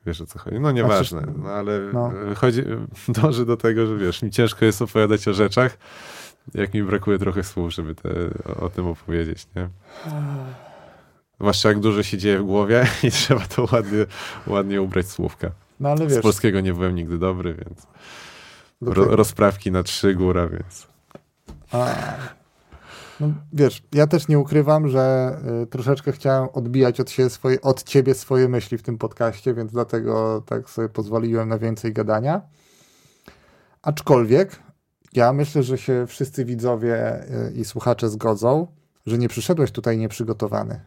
[0.05, 0.59] Wiesz o co chodzi?
[0.59, 2.11] No nieważne, no ale no.
[2.35, 2.63] chodzi,
[3.21, 5.77] dąży do tego, że wiesz, mi ciężko jest opowiadać o rzeczach,
[6.53, 8.09] jak mi brakuje trochę słów, żeby te,
[8.45, 9.69] o, o, tym opowiedzieć, nie?
[11.39, 14.05] Zwłaszcza jak dużo się dzieje w głowie i trzeba to ładnie,
[14.47, 15.51] ładnie ubrać słówka.
[15.79, 16.19] No ale wiesz.
[16.19, 17.87] Z polskiego nie byłem nigdy dobry, więc
[18.81, 20.87] ro, rozprawki na trzy góra, więc...
[21.71, 21.95] A,
[23.19, 27.83] no, wiesz, ja też nie ukrywam, że y, troszeczkę chciałem odbijać od, siebie swoje, od
[27.83, 32.41] ciebie swoje myśli w tym podcaście, więc dlatego tak sobie pozwoliłem na więcej gadania.
[33.81, 34.59] Aczkolwiek
[35.15, 38.67] ja myślę, że się wszyscy widzowie y, i słuchacze zgodzą,
[39.05, 40.79] że nie przyszedłeś tutaj nieprzygotowany.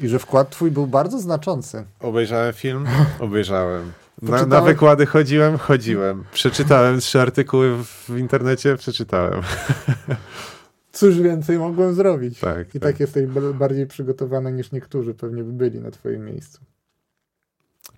[0.00, 1.84] I że wkład twój był bardzo znaczący.
[2.00, 2.86] Obejrzałem film?
[3.20, 3.92] Obejrzałem.
[4.22, 5.58] Na, na, wykłady chodziłem?
[5.58, 6.24] Chodziłem.
[6.32, 8.76] Przeczytałem trzy artykuły w internecie?
[8.76, 9.40] Przeczytałem.
[10.92, 12.40] Cóż więcej mogłem zrobić?
[12.40, 12.92] Tak, I tak.
[12.92, 16.60] tak jesteś bardziej przygotowany niż niektórzy pewnie by byli na twoim miejscu.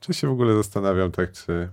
[0.01, 1.69] Czy się w ogóle zastanawiam tak, czy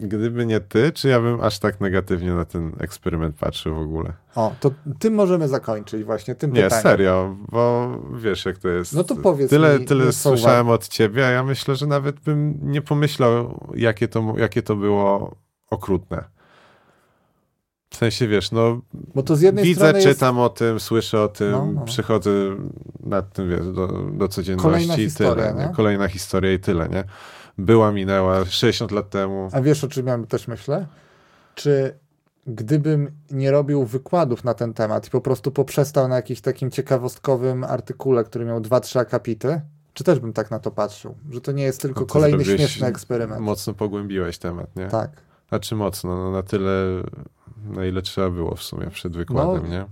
[0.00, 4.12] Gdyby nie ty, czy ja bym aż tak negatywnie na ten eksperyment patrzył w ogóle?
[4.34, 6.82] O, to tym możemy zakończyć właśnie, tym Nie, pytaniem.
[6.82, 8.92] serio, bo wiesz jak to jest.
[8.92, 12.58] No to powiedz Tyle, mi, tyle słyszałem od ciebie, a ja myślę, że nawet bym
[12.62, 15.36] nie pomyślał, jakie to, jakie to było
[15.70, 16.24] okrutne.
[17.90, 18.80] W sensie, wiesz, no
[19.14, 20.46] bo to z jednej widzę, czytam jest...
[20.46, 21.84] o tym, słyszę o tym, no, no.
[21.84, 22.30] przychodzę
[23.00, 25.54] nad tym, wiesz, do, do codzienności Kolejna i tyle.
[25.54, 25.74] Nie?
[25.76, 27.04] Kolejna historia i tyle, nie?
[27.64, 29.48] Była, minęła 60 lat temu.
[29.52, 30.86] A wiesz, o czym ja też myślę?
[31.54, 31.98] Czy
[32.46, 37.64] gdybym nie robił wykładów na ten temat i po prostu poprzestał na jakimś takim ciekawostkowym
[37.64, 39.60] artykule, który miał dwa, trzy akapity,
[39.94, 41.14] czy też bym tak na to patrzył?
[41.30, 43.40] Że to nie jest tylko no kolejny śmieszny eksperyment.
[43.40, 44.86] Mocno pogłębiłeś temat, nie?
[44.86, 45.10] Tak.
[45.50, 46.16] A czy mocno?
[46.16, 47.02] No, na tyle,
[47.64, 49.84] na ile trzeba było w sumie przed wykładem, no, nie?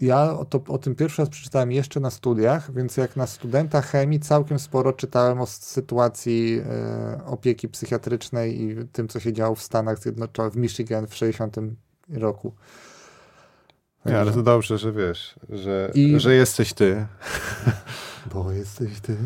[0.00, 3.82] Ja o, to, o tym pierwszy raz przeczytałem jeszcze na studiach, więc jak na studenta
[3.82, 9.62] chemii całkiem sporo czytałem o sytuacji e, opieki psychiatrycznej i tym, co się działo w
[9.62, 11.56] Stanach Zjednoczonych, w Michigan w 60
[12.10, 12.54] roku.
[14.06, 16.20] Nie, ale to dobrze, że wiesz, że, I...
[16.20, 17.06] że jesteś ty.
[18.34, 19.16] Bo jesteś ty.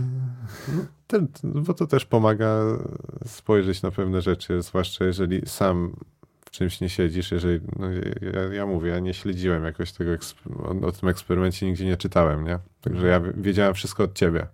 [1.06, 2.60] Ten, bo to też pomaga
[3.26, 5.96] spojrzeć na pewne rzeczy, zwłaszcza jeżeli sam
[6.52, 7.86] czymś nie siedzisz, jeżeli, no,
[8.32, 10.10] ja, ja mówię, ja nie śledziłem jakoś tego,
[10.82, 12.58] o, tym eksperymencie nigdzie nie czytałem, nie?
[12.80, 14.46] Także ja wiedziałem wszystko od ciebie.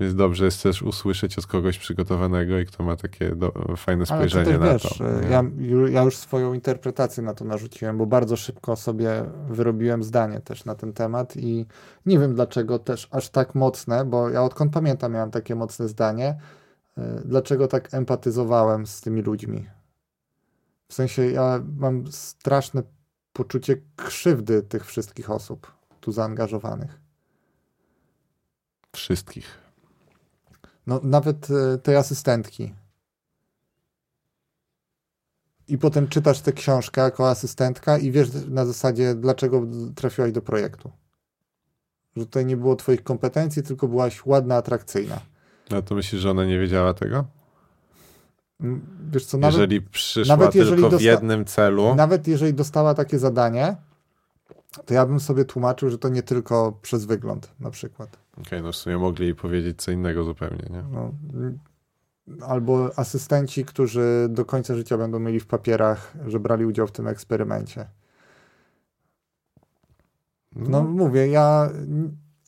[0.00, 4.54] Więc dobrze jest też usłyszeć od kogoś przygotowanego i kto ma takie do, fajne spojrzenie
[4.54, 5.04] Ale na wiesz, to.
[5.30, 5.44] Ja,
[5.90, 10.74] ja już swoją interpretację na to narzuciłem, bo bardzo szybko sobie wyrobiłem zdanie też na
[10.74, 11.66] ten temat i
[12.06, 16.38] nie wiem dlaczego też aż tak mocne, bo ja odkąd pamiętam miałem takie mocne zdanie,
[16.98, 19.66] e, dlaczego tak empatyzowałem z tymi ludźmi.
[20.94, 22.82] W sensie ja mam straszne
[23.32, 27.00] poczucie krzywdy tych wszystkich osób tu zaangażowanych.
[28.92, 29.58] Wszystkich.
[30.86, 32.74] No, nawet e, tej asystentki.
[35.68, 39.62] I potem czytasz tę książkę jako asystentka i wiesz na zasadzie, dlaczego
[39.94, 40.92] trafiłaś do projektu.
[42.16, 45.20] Że tutaj nie było twoich kompetencji, tylko byłaś ładna, atrakcyjna.
[45.70, 47.24] A to myślisz, że ona nie wiedziała tego?
[49.10, 51.94] Wiesz co, nawet, jeżeli przyszła nawet jeżeli tylko w jednym celu.
[51.94, 53.76] Nawet jeżeli dostała takie zadanie,
[54.86, 58.08] to ja bym sobie tłumaczył, że to nie tylko przez wygląd na przykład.
[58.32, 60.84] Okej, okay, no w sumie mogli jej powiedzieć co innego zupełnie, nie?
[60.90, 61.12] No,
[62.46, 67.08] albo asystenci, którzy do końca życia będą mieli w papierach, że brali udział w tym
[67.08, 67.86] eksperymencie.
[70.56, 71.70] No, no mówię, ja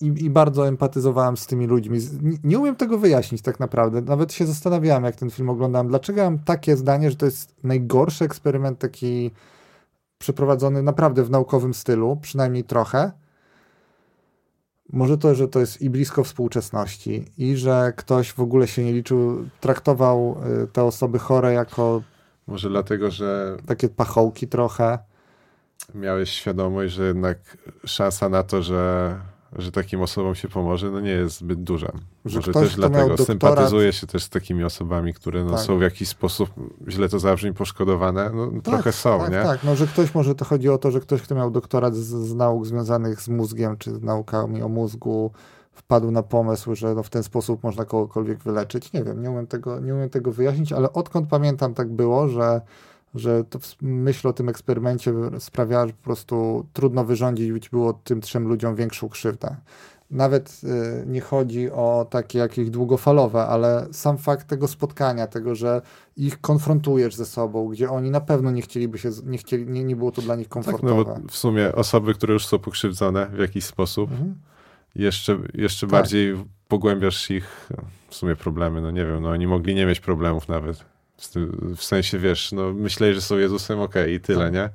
[0.01, 1.99] i, i, bardzo empatyzowałem z tymi ludźmi.
[2.22, 4.01] Nie, nie umiem tego wyjaśnić tak naprawdę.
[4.01, 5.88] Nawet się zastanawiałem, jak ten film oglądałem.
[5.88, 9.30] Dlaczego mam takie zdanie, że to jest najgorszy eksperyment taki
[10.18, 13.12] przeprowadzony naprawdę w naukowym stylu, przynajmniej trochę.
[14.92, 18.92] Może to, że to jest i blisko współczesności, i że ktoś w ogóle się nie
[18.92, 22.03] liczył, traktował y, te osoby chore jako.
[22.47, 23.57] Może dlatego, że.
[23.66, 24.99] Takie pachołki trochę.
[25.94, 29.16] Miałeś świadomość, że jednak szansa na to, że
[29.53, 31.92] że takim osobom się pomoże, no nie jest zbyt duża.
[32.24, 33.26] Że Może też dlatego doktorat...
[33.26, 35.61] sympatyzuje się też z takimi osobami, które no, tak.
[35.61, 36.51] są w jakiś sposób,
[36.88, 38.30] źle to zabrzmi, poszkodowane.
[38.34, 39.42] No, tak, trochę są, tak, nie?
[39.42, 42.28] Tak, no że ktoś, może to chodzi o to, że ktoś, kto miał doktorat z,
[42.28, 45.30] z nauk związanych z mózgiem, czy z naukami o mózgu,
[45.72, 48.92] wpadł na pomysł, że no w ten sposób można kogokolwiek wyleczyć.
[48.92, 52.61] Nie wiem, nie umiem tego, nie umiem tego wyjaśnić, ale odkąd pamiętam tak było, że
[53.19, 58.49] że to myśl o tym eksperymencie sprawiała, że po prostu trudno wyrządzić było tym trzem
[58.49, 59.57] ludziom większą krzywdę.
[60.11, 65.83] Nawet y, nie chodzi o takie jakieś długofalowe, ale sam fakt tego spotkania, tego, że
[66.17, 69.97] ich konfrontujesz ze sobą, gdzie oni na pewno nie chcieliby się, nie, chcieli, nie, nie
[69.97, 71.05] było to dla nich komfortowe.
[71.05, 74.35] Tak, no w sumie osoby, które już są pokrzywdzone w jakiś sposób, mhm.
[74.95, 75.91] jeszcze, jeszcze tak.
[75.91, 76.37] bardziej
[76.69, 77.71] pogłębiasz ich
[78.09, 80.95] w sumie problemy, no nie wiem, no oni mogli nie mieć problemów nawet
[81.77, 84.53] w sensie, wiesz, no myśleli, że są Jezusem, okej, okay, i tyle, tak.
[84.53, 84.71] nie?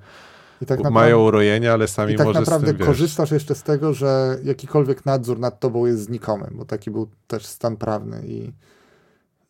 [0.61, 3.55] I tak naprawdę, Mają urojenia, ale sami i tak może naprawdę z tym, korzystasz jeszcze
[3.55, 8.21] z tego, że jakikolwiek nadzór nad tobą jest znikomy, bo taki był też stan prawny
[8.27, 8.43] i,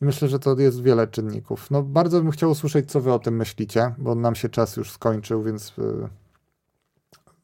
[0.01, 1.71] i myślę, że to jest wiele czynników.
[1.71, 4.91] No bardzo bym chciał usłyszeć, co wy o tym myślicie, bo nam się czas już
[4.91, 5.73] skończył, więc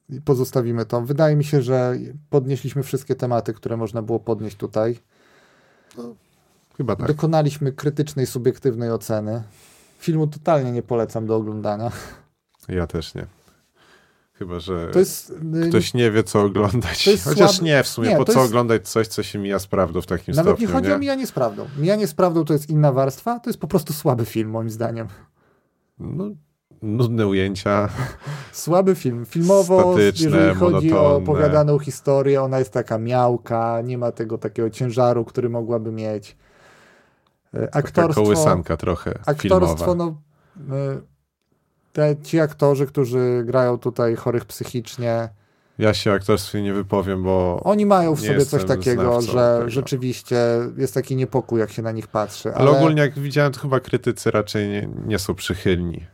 [0.10, 1.02] yy, pozostawimy to.
[1.02, 1.96] Wydaje mi się, że
[2.30, 5.00] podnieśliśmy wszystkie tematy, które można było podnieść tutaj.
[5.98, 6.16] No
[6.78, 7.08] Chyba tak.
[7.08, 9.44] Dokonaliśmy krytycznej, subiektywnej oceny.
[10.00, 11.92] Filmu totalnie nie polecam do oglądania.
[12.70, 13.26] Ja też nie.
[14.34, 15.34] Chyba, że jest,
[15.66, 17.10] y, ktoś nie wie, co oglądać.
[17.24, 17.66] Chociaż słaby...
[17.66, 18.52] nie, w sumie, nie, po co jest...
[18.52, 20.68] oglądać coś, co się mija z prawdą w takim Nawet stopniu.
[20.68, 20.96] Nawet nie chodzi nie?
[20.96, 21.68] o mijanie z prawdą.
[21.78, 25.08] Mijanie z prawdą to jest inna warstwa, to jest po prostu słaby film, moim zdaniem.
[26.00, 26.30] No,
[26.82, 27.90] nudne ujęcia.
[28.52, 29.26] Słaby film.
[29.26, 31.00] Filmowo, jeżeli chodzi monotonne.
[31.00, 36.38] o opowiadaną historię, ona jest taka miałka, nie ma tego takiego ciężaru, który mogłaby mieć.
[37.72, 39.96] Aktorstwo, Taka kołysanka trochę Aktorstwo, filmowa.
[39.96, 41.02] no e,
[41.94, 45.30] te, ci aktorzy, którzy grają tutaj chorych psychicznie.
[45.78, 47.62] Ja się aktorstwie nie wypowiem, bo.
[47.64, 49.70] Oni mają w sobie coś takiego, że tego.
[49.70, 50.38] rzeczywiście
[50.78, 52.54] jest taki niepokój, jak się na nich patrzy.
[52.54, 56.06] Ale, ale ogólnie, jak widziałem, to chyba krytycy raczej nie, nie są przychylni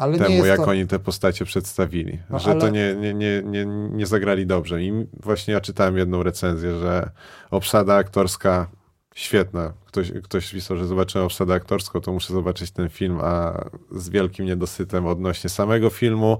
[0.00, 0.70] ale temu, jak to...
[0.70, 2.18] oni te postacie przedstawili.
[2.30, 2.60] No, że ale...
[2.60, 4.82] to nie, nie, nie, nie, nie zagrali dobrze.
[4.82, 7.10] I właśnie ja czytałem jedną recenzję, że
[7.50, 8.66] obsada aktorska
[9.14, 9.72] świetna.
[9.86, 14.46] Ktoś, ktoś pisał, że zobaczyłem obsadę aktorską, to muszę zobaczyć ten film, a z wielkim
[14.46, 16.38] niedosytem odnośnie samego filmu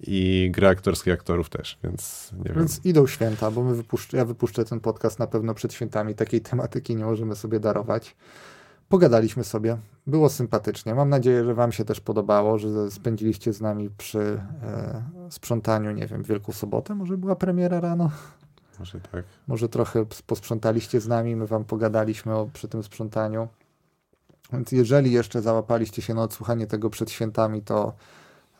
[0.00, 2.84] i gry aktorskiej aktorów też, więc nie Więc wiem.
[2.90, 6.14] idą święta, bo my wypuszcz, ja wypuszczę ten podcast na pewno przed świętami.
[6.14, 8.16] Takiej tematyki nie możemy sobie darować.
[8.88, 10.94] Pogadaliśmy sobie, było sympatycznie.
[10.94, 16.06] Mam nadzieję, że Wam się też podobało, że spędziliście z nami przy e, sprzątaniu, nie
[16.06, 18.10] wiem, Wielką Sobotę, może była premiera rano.
[18.80, 19.24] Może tak.
[19.46, 23.48] Może trochę posprzątaliście z nami, my wam pogadaliśmy o, przy tym sprzątaniu.
[24.52, 27.92] Więc jeżeli jeszcze załapaliście się na odsłuchanie tego przed świętami, to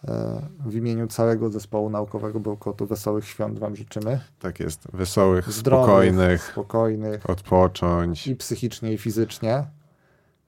[0.05, 4.21] e, w imieniu całego zespołu naukowego Bełkotu wesołych świąt wam życzymy.
[4.39, 4.89] Tak jest.
[4.93, 7.31] Wesołych, Zdrowych, spokojnych, spokojnych.
[7.31, 8.27] Odpocząć.
[8.27, 9.65] I psychicznie, i fizycznie.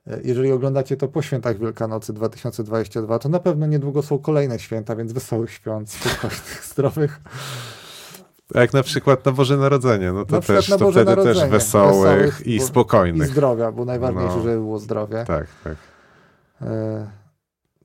[0.07, 4.97] E, jeżeli oglądacie to po świętach Wielkanocy 2022, to na pewno niedługo są kolejne święta,
[4.97, 7.21] więc wesołych świąt, spokojnych, zdrowych.
[8.55, 12.41] Jak na przykład na Boże Narodzenie, no to, Na też, to wtedy też wesołych, Wesołych,
[12.47, 13.29] i bo- I spokojnych.
[13.29, 14.43] zdrowia, bo najważniejsze, No.
[14.43, 15.25] żeby było zdrowie.
[15.27, 15.77] Tak, tak.
[16.63, 17.11] E,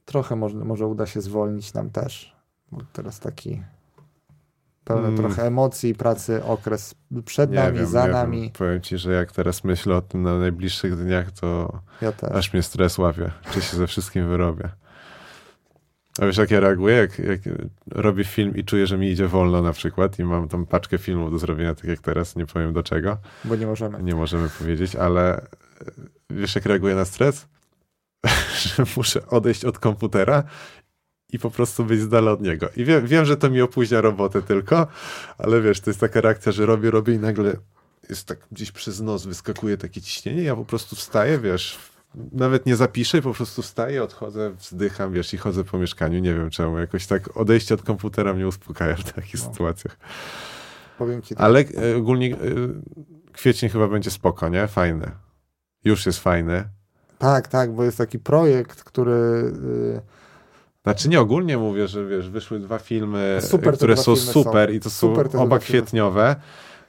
[0.05, 2.35] trochę może, może uda się zwolnić nam też.
[2.71, 3.61] Bo teraz taki
[4.83, 5.17] pełny Mm.
[5.17, 6.95] trochę emocji, pracy okres
[7.25, 8.41] przed Nie nami, wiem, za nami.
[8.41, 8.51] Wiem.
[8.51, 12.63] Powiem ci, że jak teraz myślę o tym na najbliższych dniach, to Ja aż mnie
[12.63, 14.69] stres łapie, czy się ze wszystkim wyrobię.
[16.19, 17.39] A wiesz, jak ja reaguję, jak, jak
[17.91, 21.31] robię film i czuję, że mi idzie wolno na przykład i mam tam paczkę filmów
[21.31, 24.03] do zrobienia, tak jak teraz, nie powiem do czego, Bo nie możemy.
[24.03, 25.45] nie możemy powiedzieć, ale e,
[26.29, 27.47] wiesz, jak reaguję na stres?
[28.75, 30.43] że muszę odejść od komputera
[31.33, 32.69] i po prostu być z dala od niego.
[32.75, 34.87] I wiem, wiem, że to mi opóźnia robotę tylko,
[35.37, 37.53] ale wiesz, to jest taka reakcja, że robię, robię i nagle
[38.09, 41.79] jest tak gdzieś przez nos wyskakuje takie ciśnienie, ja po prostu wstaję, wiesz,
[42.31, 46.49] nawet nie zapiszę, po prostu wstaję, odchodzę, wzdycham, wiesz, i chodzę po mieszkaniu, nie wiem
[46.49, 49.39] czemu, jakoś tak odejście od komputera mnie uspokaja w takich No.
[49.51, 49.97] sytuacjach.
[50.97, 51.43] Powiem ci tak.
[51.43, 52.37] Ale e, ogólnie e,
[53.33, 54.67] kwiecień chyba będzie spoko, nie?
[54.67, 55.11] Fajny.
[55.83, 56.63] Już jest fajny.
[57.17, 60.01] Tak, tak, bo jest taki projekt, który y,
[60.83, 64.69] Znaczy nie, ogólnie mówię, że wiesz, wyszły dwa filmy, Super które dwa są filmy super
[64.69, 64.73] są.
[64.75, 65.81] i to Super są oba filmy.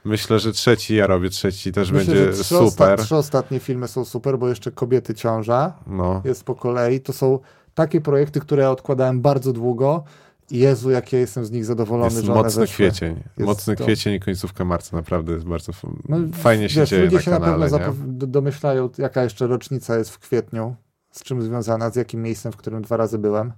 [0.04, 2.98] Myślę, że trzeci ja robię, trzeci też myślę, będzie trzy, osta- super.
[3.00, 6.22] trzy ostatnie filmy są super, bo jeszcze Kobiety ciąża No.
[6.24, 7.00] jest po kolei.
[7.00, 7.38] To są
[7.74, 10.04] takie projekty, które odkładałem bardzo długo.
[10.50, 12.74] Jezu, jak ja jestem z nich zadowolony, Jest że one mocny weszły.
[12.74, 13.22] kwiecień.
[13.38, 15.72] mocny to- kwiecień i końcówka marca, naprawdę jest bardzo
[16.08, 17.68] No, fajnie się wiesz, dzieje ludzie na się kanale.
[17.70, 20.76] na pewno domyślają, jaka jeszcze rocznica jest w kwietniu,
[21.10, 23.52] z czym związana, z jakim miejscem, w którym dwa razy byłem.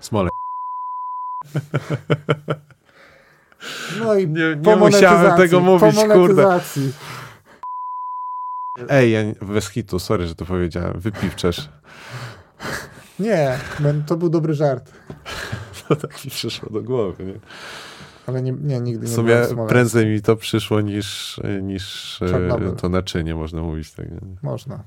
[0.00, 0.28] Smole.
[3.98, 6.60] No i Nie, nie musiałem tego mówić, kurde.
[8.88, 11.00] Ej, ja, bez hitu, sorry, że to powiedziałem.
[11.00, 11.68] Wypiwczesz.
[13.18, 13.58] Nie,
[14.06, 14.92] to był dobry żart.
[15.88, 17.34] To tak mi przyszło do głowy, nie?
[18.26, 19.66] Ale nie, nie nigdy nie sumie w Smoleńsku.
[19.66, 22.72] prędzej mi to przyszło niż, niż e, Czarnobyl.
[22.76, 24.10] to naczynie, można mówić tak.
[24.10, 24.74] Nie, Można.
[24.76, 24.82] nie,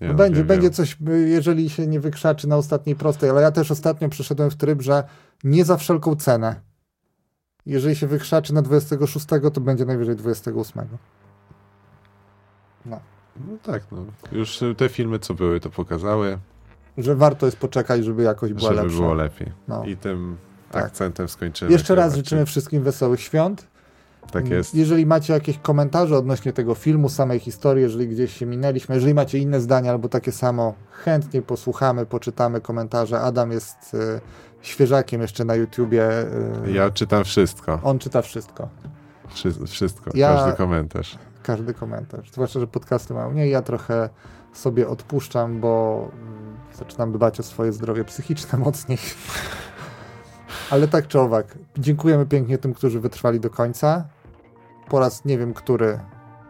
[0.00, 0.72] No no, będzie, wiem, będzie wiem.
[0.72, 4.56] coś, y, jeżeli się nie wykrzaczy na ostatniej prostej, ale ja też ostatnio przeszedłem w
[4.56, 5.04] tryb, że
[5.44, 6.60] nie za wszelką cenę.
[7.66, 10.86] Jeżeli się wykrzaczy na 26, to będzie najwyżej 28.
[13.36, 13.98] No tak, no.
[14.32, 16.38] Już te filmy, co były, to pokazały,
[16.98, 18.98] Że warto jest poczekać, żeby jakoś była żeby lepsza.
[18.98, 19.52] było lepiej.
[19.68, 19.84] No.
[19.84, 20.36] I tym
[20.70, 20.84] Tak.
[20.84, 21.72] akcentem skończymy.
[21.72, 23.66] Jeszcze raz życzymy wszystkim wesołych świąt.
[24.32, 24.74] Tak jest.
[24.74, 29.38] Jeżeli macie jakieś komentarze odnośnie tego filmu, samej historii, jeżeli gdzieś się minęliśmy, jeżeli macie
[29.38, 33.20] inne zdania albo takie samo, chętnie posłuchamy, poczytamy komentarze.
[33.20, 34.20] Adam jest y,
[34.62, 36.08] świeżakiem jeszcze na YouTubie.
[36.66, 37.80] y, Ja czytam wszystko.
[37.82, 38.68] On czyta wszystko.
[39.28, 40.10] Wszy- wszystko.
[40.14, 41.18] Ja- Każdy komentarz.
[41.42, 42.30] Każdy komentarz.
[42.32, 43.50] Zwłaszcza, że podcasty mają mniej.
[43.50, 44.08] Ja trochę
[44.52, 48.98] sobie odpuszczam, bo mm, zaczynam dbać o swoje zdrowie psychiczne mocniej.
[50.70, 54.04] Ale tak czy owak, dziękujemy pięknie tym, którzy wytrwali do końca.
[54.88, 55.98] Po raz nie wiem który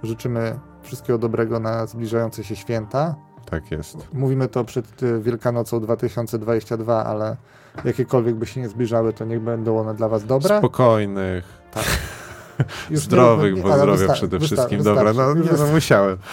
[0.03, 3.15] życzymy wszystkiego dobrego na zbliżające się święta.
[3.51, 4.09] Tak jest.
[4.13, 7.37] Mówimy to przed y, Wielkanocą 2022, ale
[7.85, 10.59] jakiekolwiek by się nie zbliżały, to niech będą one dla was dobre.
[10.59, 11.45] Spokojnych,
[12.91, 14.83] Już nie zdrowych, róbmy- bo ale zdrowia przede wszystkim.
[14.83, 16.19] Dobra, no, nie, Już no musiałem.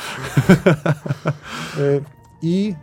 [1.77, 2.03] Y,
[2.41, 2.75] I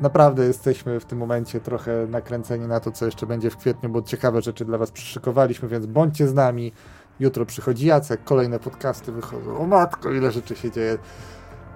[0.00, 4.02] naprawdę jesteśmy w tym momencie trochę nakręceni na to, co jeszcze będzie w kwietniu, bo
[4.02, 6.72] ciekawe rzeczy dla Was przyszykowaliśmy, więc bądźcie z nami.
[7.20, 9.58] Jutro przychodzi Jacek, kolejne podcasty wychodzą.
[9.58, 10.98] O matko, ile rzeczy się dzieje.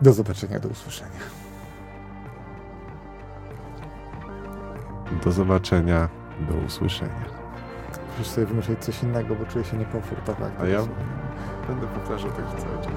[0.03, 1.21] Do zobaczenia, do usłyszenia.
[5.25, 6.09] Do zobaczenia,
[6.41, 7.25] do usłyszenia.
[8.19, 10.45] Muszę sobie wymyślić coś innego, bo czuję się niekomfortowo.
[10.61, 10.99] A ja- rozumiem.
[11.69, 12.93] Będę powtarzał tak cały czas.